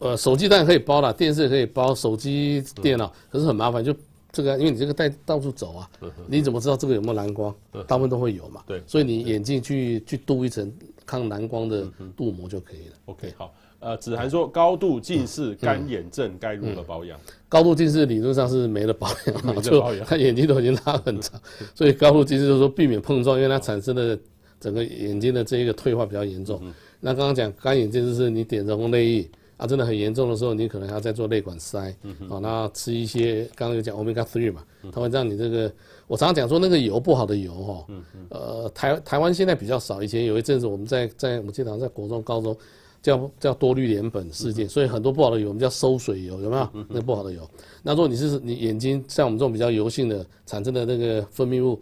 [0.00, 3.92] 呃，手机当然可以包了，电视也可以包，手机、电脑，可是很麻烦，就
[4.30, 5.90] 这个，因为你这个带到处走啊，
[6.26, 7.54] 你怎么知道这个有没有蓝光？
[7.86, 8.62] 大部分都会有嘛。
[8.66, 10.70] 对，所以你眼镜去去镀一层
[11.06, 12.94] 抗蓝光的镀膜就可以了。
[13.06, 13.54] OK，好。
[13.80, 17.18] 呃，子涵说高度近视干眼症该如何保养？
[17.48, 21.40] 高度近视理论上是没了保养，没得保养，他眼睛都已经拉很长，
[21.74, 24.18] 所以高度近视就是说避免碰撞，因为它产生的
[24.58, 26.60] 整个眼睛的这一个退化比较严重。
[27.00, 29.30] 那刚刚讲干眼症就是你点人工泪液。
[29.58, 35.70] 啊，真的很严重的时候，你可能还要再做泪管塞，嗯哼，好，那吃一些刚刚有讲 Omega Three 嘛，它会让你这个，
[36.06, 42.56] 我常常讲说那个油不好的油哈，嗯嗯，呃，台台湾现在比较少，以前有一阵子我们在在我记得在国中、高中
[43.02, 46.68] 叫叫多氯联苯事件，所以很多不好的油我们叫收水油，有没有？
[46.88, 47.42] 那不好的油，
[47.82, 51.80] 那如果你是你眼睛像我们这种比较油性的产生的那个分泌物。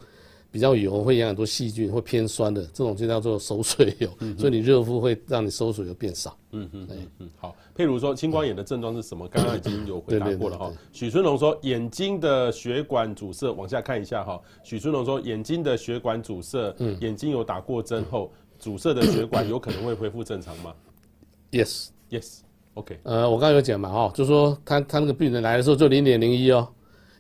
[0.51, 4.09] 比较油会养很多细菌，会偏酸的，这种就叫做守水油。
[4.21, 6.37] 嗯、所以你热敷会让你收水油变少。
[6.53, 7.31] 嗯嗯嗯嗯。
[7.37, 9.29] 好，譬如说青光眼的症状是什么？
[9.29, 10.73] 刚刚已经有回答过了哈。
[10.93, 14.41] 许春龙说眼睛的血管阻塞，往下看一下哈。
[14.63, 20.73] 许春龙说眼睛的血管阻塞，嗯、眼睛有打过针后阻塞的血管有可能会恢复正常吗？
[21.53, 22.39] Yes Yes
[22.75, 22.99] OK。
[23.03, 26.67] 呃，我刚刚有讲嘛哈，就是说他他那个病人来的时候就零点零一哦。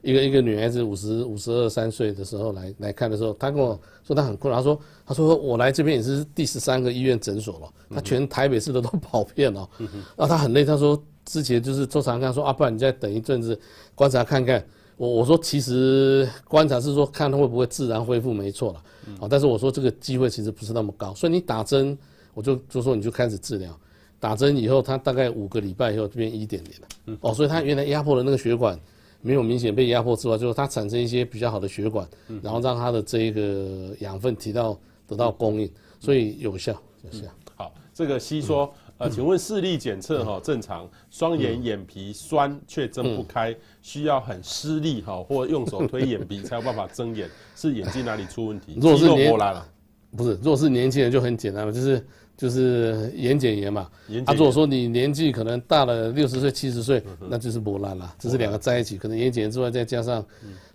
[0.06, 9.68] 一个一个女孩子五十五十二三岁的时候来来看的时候，她跟我说她很困扰，她说她说我来这边也是第十三个医院诊所了，她全台北市的都跑遍了，
[10.16, 13.58] 然后她很累，她说之前就是周常看说啊，不然你再等一阵子
[13.96, 14.64] 观察看看。
[14.96, 18.82] 我我说其实观察是说看她会不会自然恢复，没错了，
[19.20, 21.98] 啊，但是我说这个机会其实不是那么高，所以你打针，
[22.32, 23.76] 我就就说你就开始治疗，
[24.20, 28.78] 打针以后她大概五个礼拜以后就变一点点了，哦，所以她原来压迫的那个血管。
[29.26, 32.06] 没有明显被压迫之外，就是它产生一些比较好的血管，
[32.40, 35.68] 然后让它的这一个养分提到得到供应，
[35.98, 37.26] 所以有效有效。
[37.56, 43.52] 好，这个西说，呃，请问视力检测哈正常，双眼眼皮酸却睁不开，
[43.82, 48.74] 需要很施力哈或用手推眼皮才有办法睁眼，是眼睛哪里出问题？
[48.76, 49.36] 如果是年
[50.16, 52.06] 不是，如果是年轻人就很简单嘛，就是。
[52.36, 53.88] 就是眼睑炎嘛，
[54.24, 60.24] 他、啊、如果说你年纪可能大了六十岁、七十岁，那就是磨烂了，这是两个在一起，可能眼睑炎之外再加上。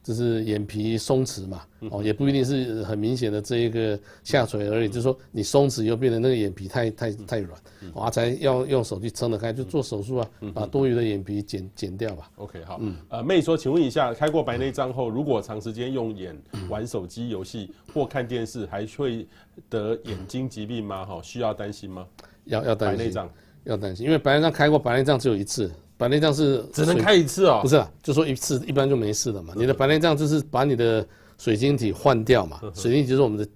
[0.04, 7.60] 就是眼皮松弛嘛，哦，也不一定是很明显的这一个下垂而已，就是说你松弛又变得那个眼皮太太太软，
[7.93, 12.32] 啊，才要用手去撑得开，就做手术啊，把多余的眼皮剪剪掉吧。
[12.38, 16.36] OK，好，嗯，呃，妹说，请问一下，开过白内障后，如果长时间用眼
[16.68, 19.28] 玩手机游戏或看电视，还会
[19.70, 21.06] 得眼睛疾病吗？
[21.06, 22.08] 哈，需要担心吗？
[22.45, 23.30] 要要担心，白内障
[23.66, 25.72] 要担心，因为白内障开过白内障只有一次。
[26.02, 29.54] 白内障是只能开一次哦，不是，就说一次一般就没事了嘛。
[29.56, 31.06] 你的白内障就是把你的
[31.38, 33.47] 水晶体换掉嘛，水晶体就是我们的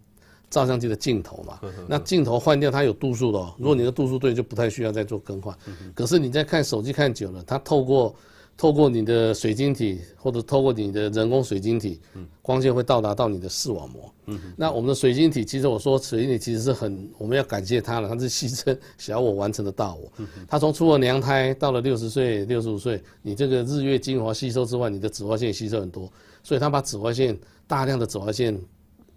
[0.48, 1.60] 照相机的镜头嘛。
[1.88, 3.52] 那镜头换掉，它有度数的哦。
[3.58, 5.58] 如果你的度数对，就不太需要再做更换。
[5.96, 8.16] 可是你在看手机看久了，它透过。
[8.58, 12.00] 透过你的水晶体，或者透过你的人工水晶体，
[12.42, 14.10] 光线会到达到你的视网膜。
[14.28, 20.12] 嗯，那我们的水晶体，其实我说水晶体其实是很，我们要感谢它了，它是牺牲小我完成的大我。
[20.48, 27.38] 它从出了娘胎到了六十岁、六十五岁，你这个日月精华吸收之外，你的紫外线也吸收很多，所以它把紫外线
[27.68, 28.58] 大量的紫外线。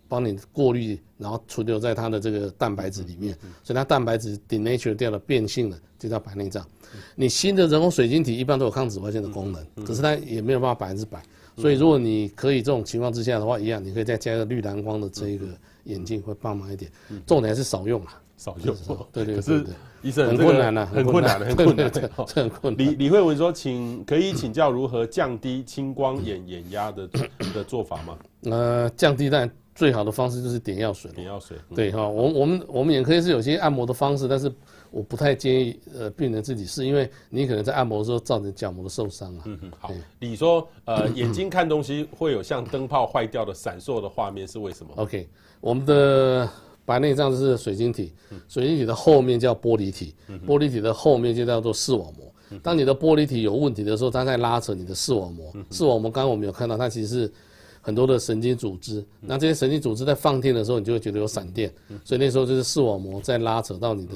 [0.08, 6.66] 帮你过滤，然后存留在它的这个蛋白质里面，所以它蛋白质 denature 掉了，变性了，就叫白内障。
[7.14, 11.22] 你新的人工水晶体一般都有抗紫外线的功能，可是它也没有办法百分之百。
[11.56, 15.46] 所以如果你可以这种情况之下的话，一样你可以再加一个绿蓝光的这一个
[15.84, 16.90] 眼镜会帮忙一点。
[17.26, 18.74] 重点还是少用啊，少用。
[19.12, 19.36] 对对对。
[19.36, 19.66] 可是
[20.00, 22.00] 医生很困难呐，很困难，很困难，这
[22.40, 22.86] 很困难。
[22.86, 27.08] 李李慧文说，请可以请教如何降低青光眼眼压的
[27.52, 28.16] 的做法吗？
[28.44, 29.50] 呃，降低但。
[29.78, 31.08] 最好的方式就是点药水。
[31.12, 31.56] 点药水。
[31.70, 34.50] 嗯、对哈，我我们我们眼科医师有些按摩的方式，但是
[34.90, 39.42] 我不太建议呃病人自己试，因为你可能在按摩的时候造成角膜的受伤啊。
[39.44, 39.92] 嗯嗯，好。
[40.18, 45.28] 你说呃眼睛看东西会有像灯泡坏掉的闪烁的画面是为什么？OK，
[45.60, 46.50] 我们的
[46.84, 48.12] 白内障是水晶体，
[48.48, 50.12] 水晶体的后面叫玻璃体，
[50.44, 52.26] 玻璃体的后面就叫做视网膜。
[52.64, 55.52] 当你的玻璃体有问题的时候，它在拉扯你的视网膜。
[55.70, 57.32] 视网膜刚刚我们有看到，它其实是
[57.80, 59.04] 很多的神经组织。
[59.20, 61.72] 那这些神经组织在放电的时候，你就会觉得有闪电。
[62.04, 64.14] 所以那时候就是视网膜在拉扯到你的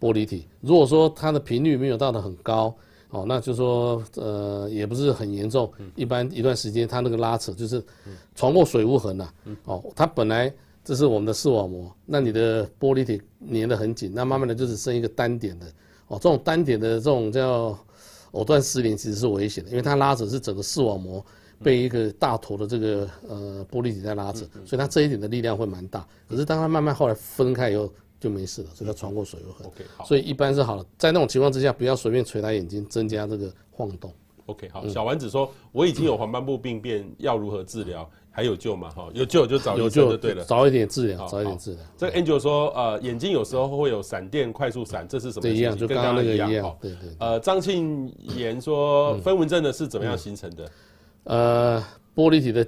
[0.00, 0.46] 玻璃体。
[0.60, 2.74] 如果说它的频率没有到的很高，
[3.10, 5.70] 哦，那就说呃也不是很严重。
[5.94, 7.82] 一般一段时间它那个拉扯就是
[8.34, 9.32] 闯过水无痕呐。
[9.64, 10.52] 哦，它本来
[10.84, 13.22] 这是我们的视网膜，那你的玻璃体
[13.52, 15.66] 粘得很紧，那慢慢的就只剩一个单点的。
[16.08, 17.78] 哦，这种单点的这种叫
[18.32, 21.24] 藕断丝连，其实是危险的，因为它拉扯是整个视网膜
[21.64, 26.06] 被一个大坨的这个呃玻璃体在拉扯，所以它这一点的力量会蛮大。
[26.28, 27.90] 可是当它慢慢后来分开以后
[28.20, 29.66] 就没事了，所以它穿过水又很
[30.06, 30.84] 所以一般是好了。
[30.98, 34.12] 在那种情况之下，不要随便捶他眼睛，增加这个晃动。
[34.46, 38.08] OK 好，小丸子说我已经有黄斑部病变，要如何治疗？
[38.36, 38.90] 还有救吗？
[38.90, 41.80] 哈，有救就找有救就对了，早一点治疗，早一点治疗。
[41.96, 45.48] 这个 Angel 说，呃，眼睛有时候会有闪电快速闪，这是什么？
[45.48, 46.76] 一样，就跟刚刚那个一样。
[46.80, 47.10] 对对。
[47.20, 50.68] 呃，张庆言说，飞蚊症的是怎么样形成的？
[51.24, 52.66] 呃，玻璃体的。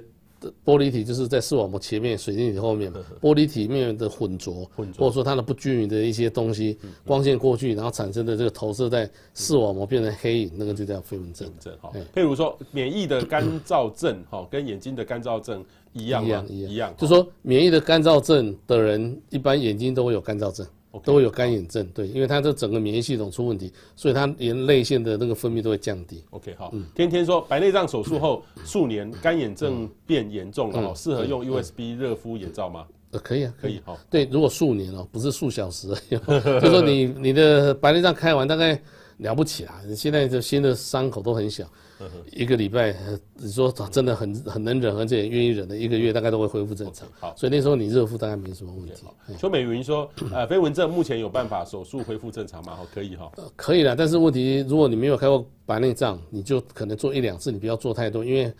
[0.63, 2.99] 玻璃体就是在视网膜前面，水晶体后面嘛。
[3.19, 11.51] 玻璃体面的混浊，或者说它的不均匀的一些东西，光线过去，然后产生的这个投射在视网膜变成黑影，那个就叫飞蚊症。
[11.81, 16.27] 哈，譬如说免疫的干燥症，哈，跟眼睛的干燥症一样吗？
[16.27, 16.93] 一样一样。
[16.95, 20.65] 就说免疫的干燥症的人，一般眼睛都会有干燥症。
[21.03, 26.23] 都会有干眼症，对，因为它这整个免疫系统出问题，所以它连泪腺的那个分泌都会降低。
[26.31, 32.85] OK，好，嗯，天天说白内障手术后数年干眼症变严重了，适合用 USB 热敷眼罩吗？
[33.11, 38.79] 呃，可以啊，可以，好，对，如果数年哦，不是数小时， 就说你你的白内障开完大概
[39.17, 41.65] 了不起啦，现在的新的伤口都很小。
[42.31, 42.95] 一个礼拜，
[43.35, 47.07] 你说真的很很能忍，而且愿意忍的一个月，大概都会恢复正常。
[47.19, 48.93] 好，所以那时候你热敷大概没什么问题。
[49.37, 52.75] 邱美云说，呃，飞蚊症目前有办法手术恢复正常吗？
[52.75, 53.31] 好，可以哈。
[53.55, 58.53] 可以了，但是问题，如果你没有开过白内障，你就可能做一两次，你不要做太多，因为。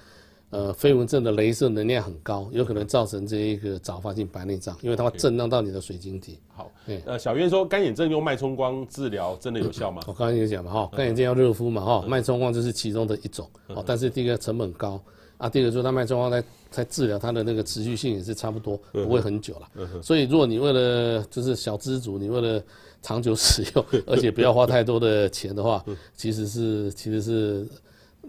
[0.49, 6.39] 呃，飞蚊症的镭射能量很高，有可能造成这一个早发性白内障，因为它会震荡到你的水晶体。
[6.55, 6.71] 好，
[7.05, 10.01] 呃，小渊说干眼症用脉冲光治疗真的有效吗？
[10.07, 13.45] 我刚刚有讲嘛，哈，干眼症要热敷嘛，哈，脉冲光就是其中的一种。
[13.67, 14.97] 哦，但是第一个成本高
[15.37, 16.41] 啊，第二个说它脉冲光在
[16.71, 20.01] 在治疗它的那个持续性也是差不多，不会很久了。
[20.01, 22.63] 所以如果你为了就是小资主，你为了
[23.01, 25.83] 长久使用， 而且不要花太多的钱的话，
[26.15, 27.67] 其实是其实是。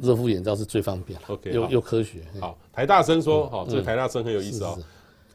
[0.00, 2.20] 热敷眼罩是最方便了，OK，又又科学。
[2.40, 4.78] 好，台大生说，好，这个台大生很有意思哦。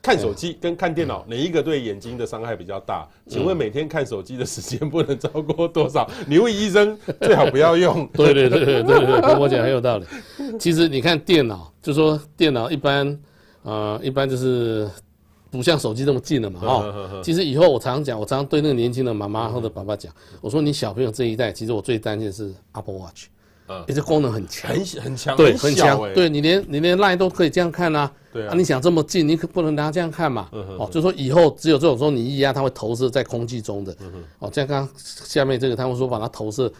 [0.01, 3.07] 看手机跟看电脑哪一个对眼睛的伤害比较大？
[3.25, 6.05] 请问每天看手机的时间不能超过多少？
[6.27, 8.05] 你问医生，最好不要用。
[8.07, 10.05] 对对对对对对，跟我讲很有道理。
[10.59, 13.17] 其实你看电脑，就说电脑一般，
[13.61, 14.89] 呃，一般就是
[15.49, 17.21] 不像手机这么近了嘛，哈。
[17.23, 23.27] 其实以后我常常讲，我常常对那个年轻的妈妈或者爸爸讲，我说你小朋友这一代，其实我最担心的是 Apple Watch。
[23.67, 28.11] 嗯，这功能很强，很很强，对，很强，对你连你连 Line 都可以这样看啊。
[28.33, 30.49] 对啊，你想这么近，你可不能拿这样看嘛。
[30.51, 33.95] 哦，就说以后只有这种时候你一压，它会投射在空气中的。
[34.39, 36.71] 哦，像刚刚下面这个，他们说把它投射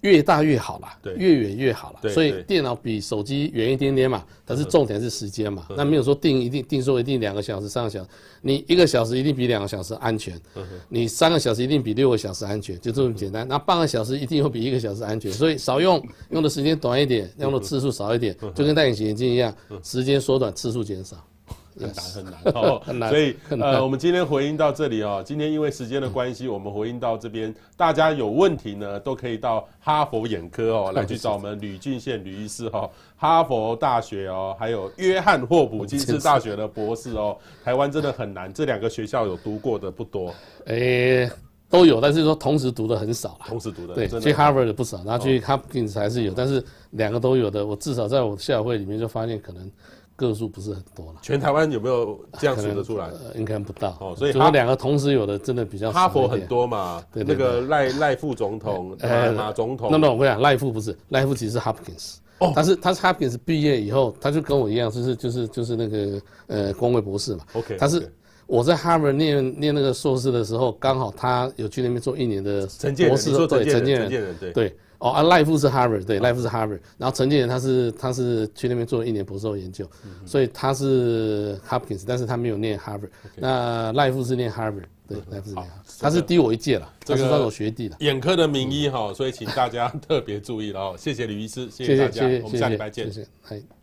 [0.00, 2.10] 越大越好啦，越远越好啦。
[2.10, 5.66] 所以电脑比手机远一点点嘛，但是重点是时间嘛。
[5.76, 8.08] 那没有说定一定定说一定两个小时、三个小时，
[8.40, 10.40] 你一个小时一定比两个小时安全，
[10.88, 13.46] 你三个小时一定比六个小时安全，就这么简单。
[13.46, 20.85] 那半个小时一定会比一个小时安全，所以少用，用的时间短一点，用的次数少一点，就跟戴隐形眼镜一样，时间缩短，次数。
[20.86, 21.16] 减少
[21.78, 23.10] 很难很难 哦，很难。
[23.10, 25.22] 所以呃，我们今天回应到这里哦。
[25.22, 27.54] 今天因为时间的关系，我们回应到这边。
[27.76, 32.88] 大家有问题呢，都可以到哈佛眼科哦 来去找我们吕俊宪吕医师哈。
[33.18, 37.36] 哈佛大学哦，还有约翰霍普金斯大学的博士哦。
[37.62, 40.34] 台湾真的很难，这两个学校有读过的不多。
[40.64, 41.30] 诶，
[41.68, 43.44] 都有，但是说同时读的很少了。
[43.48, 49.70] 同时读的对，去哈佛的不少，然后去 Hopkins 还是有，但是两个都有的，我至少在我的校会里面就发现可能。
[50.16, 53.08] 个数不是很多了，全台湾有没有这样数得出来？
[53.34, 55.98] 应该不到哦，所以他两个同时有的真的比较少。
[55.98, 58.96] 哈佛很多嘛，对那个赖赖副总统、
[59.36, 59.88] 马总统。
[59.92, 62.16] 那那我跟你讲，赖副不是赖副，其实是 Hopkins。
[62.38, 67.44] 哦，他是他是 Hopkins 毕业以后，他就跟我一样，就是就是就是那个呃工位博士嘛。
[67.52, 68.10] OK，他是
[68.46, 74.76] 我在 Harvard 念念那个硕士的时候，刚好他有去那边做一年的博士，对陈建仁，对。
[74.98, 76.80] 哦啊，赖富是 Harvard，对，赖富是 Harvard。
[76.98, 79.88] 然后陈建仁他是他是去那边做了一年博士后研究，
[80.24, 83.10] 所以他是 Hopkins，但是他没有念 Harvard。
[83.36, 85.66] 那赖富是念 Harvard，对，赖富是念，
[86.00, 87.96] 他是低我一届了，他是算我学弟了。
[88.00, 90.94] 眼科的名医哈，所以请大家 特别注意了哦。
[90.98, 93.12] 谢谢吕医师，谢谢大家，我们下礼拜见。
[93.12, 93.75] 谢谢。